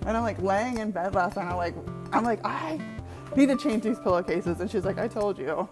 And 0.05 0.15
I'm 0.15 0.23
like 0.23 0.41
laying 0.41 0.77
in 0.77 0.91
bed 0.91 1.15
last 1.15 1.35
night. 1.35 1.49
I'm 1.49 1.57
like, 1.57 1.75
I'm 2.13 2.23
like, 2.23 2.39
I 2.45 2.79
need 3.35 3.49
to 3.49 3.57
change 3.57 3.83
these 3.83 3.99
pillowcases. 3.99 4.59
And 4.61 4.69
she's 4.69 4.85
like, 4.85 4.99
I 4.99 5.07
told 5.07 5.37
you, 5.37 5.67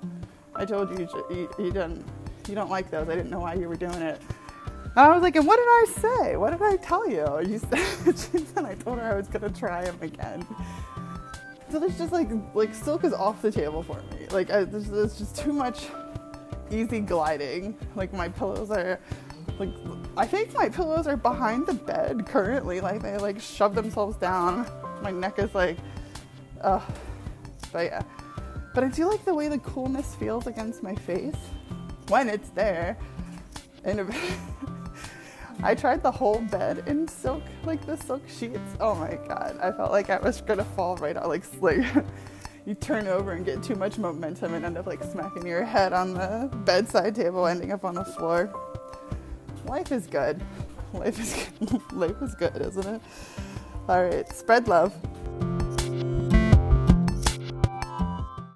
I 0.56 0.66
told 0.66 0.98
you, 0.98 1.08
you, 1.30 1.50
you 1.58 1.72
didn't, 1.72 2.06
you 2.48 2.56
don't 2.56 2.70
like 2.70 2.92
those. 2.92 3.08
I 3.08 3.16
didn't 3.16 3.30
know 3.30 3.40
why 3.40 3.54
you 3.54 3.70
were 3.70 3.76
doing 3.76 4.02
it. 4.02 4.22
I 4.96 5.10
was 5.10 5.22
like, 5.22 5.36
and 5.36 5.46
what 5.46 5.58
did 5.58 5.68
I 5.68 5.86
say? 6.02 6.38
What 6.38 6.52
did 6.52 6.62
I 6.62 6.78
tell 6.78 7.10
you? 7.10 7.26
You 7.46 7.60
said, 7.60 8.18
said 8.18 8.66
I 8.66 8.76
told 8.76 9.00
her 9.00 9.14
I 9.14 9.16
was 9.16 9.28
gonna 9.28 9.50
try 9.50 9.84
them 9.84 9.98
again. 10.02 10.48
So 11.70 11.80
there's 11.80 11.98
just 11.98 12.14
like, 12.14 12.30
like 12.54 12.74
silk 12.74 13.04
is 13.04 13.14
off 13.14 13.42
the 13.42 13.52
table 13.52 13.84
for 13.84 14.02
me. 14.12 14.28
Like 14.32 14.52
I, 14.52 14.64
there's, 14.64 14.90
there's 14.90 15.18
just 15.18 15.36
too 15.36 15.52
much 15.52 15.88
easy 16.72 17.02
gliding. 17.02 17.78
Like 17.96 18.14
my 18.14 18.30
pillows 18.30 18.72
are 18.72 19.00
like 19.60 19.70
I 20.18 20.26
think 20.26 20.54
my 20.54 20.70
pillows 20.70 21.08
are 21.08 21.18
behind 21.18 21.68
the 21.68 21.74
bed 21.74 22.26
currently. 22.26 22.80
Like 22.80 23.02
they 23.02 23.18
like 23.18 23.40
shove 23.40 23.76
themselves 23.76 24.16
down. 24.18 24.66
My 25.02 25.12
neck 25.12 25.40
is 25.40 25.54
like, 25.54 25.78
uh, 26.62 26.80
but 27.72 27.86
yeah. 27.86 28.02
But 28.74 28.84
I 28.84 28.90
do 28.90 29.10
like 29.10 29.24
the 29.26 29.34
way 29.34 29.48
the 29.48 29.60
coolness 29.60 30.16
feels 30.16 30.48
against 30.48 30.84
my 30.84 30.96
face 30.96 31.36
when 32.08 32.30
it's 32.30 32.50
there. 32.50 32.98
And 33.84 34.00
I 35.64 35.76
tried 35.76 36.04
the 36.04 36.12
whole 36.12 36.40
bed 36.40 36.84
in 36.88 37.08
silk, 37.08 37.44
like 37.64 37.86
the 37.86 37.98
silk 37.98 38.22
sheets. 38.28 38.60
Oh 38.80 38.96
my 38.96 39.18
god, 39.28 39.58
I 39.62 39.72
felt 39.72 39.92
like 39.92 40.10
I 40.10 40.18
was 40.18 40.42
gonna 40.42 40.64
fall 40.64 40.96
right 40.98 41.18
out. 41.18 41.28
Like, 41.28 41.44
like 41.62 41.86
you 42.66 42.76
turn 42.76 43.08
over 43.08 43.32
and 43.32 43.46
get 43.46 43.64
too 43.64 43.76
much 43.76 43.98
momentum 43.98 44.54
and 44.54 44.66
end 44.66 44.78
up 44.78 44.86
like 44.86 45.04
smacking 45.04 45.46
your 45.48 45.64
head 45.64 45.94
on 45.94 46.14
the 46.14 46.50
bedside 46.66 47.16
table, 47.16 47.46
ending 47.48 47.72
up 47.72 47.84
on 47.84 47.96
the 47.96 48.06
floor 48.06 48.54
life 49.68 49.92
is 49.92 50.08
good. 50.08 50.42
Life 50.94 51.20
is 51.20 51.48
good. 51.60 51.82
life 51.94 52.22
is 52.22 52.36
good, 52.36 52.62
isn't 52.62 52.88
it? 52.88 53.02
All 53.88 54.04
right, 54.04 54.28
spread 54.34 54.68
love. 54.68 54.96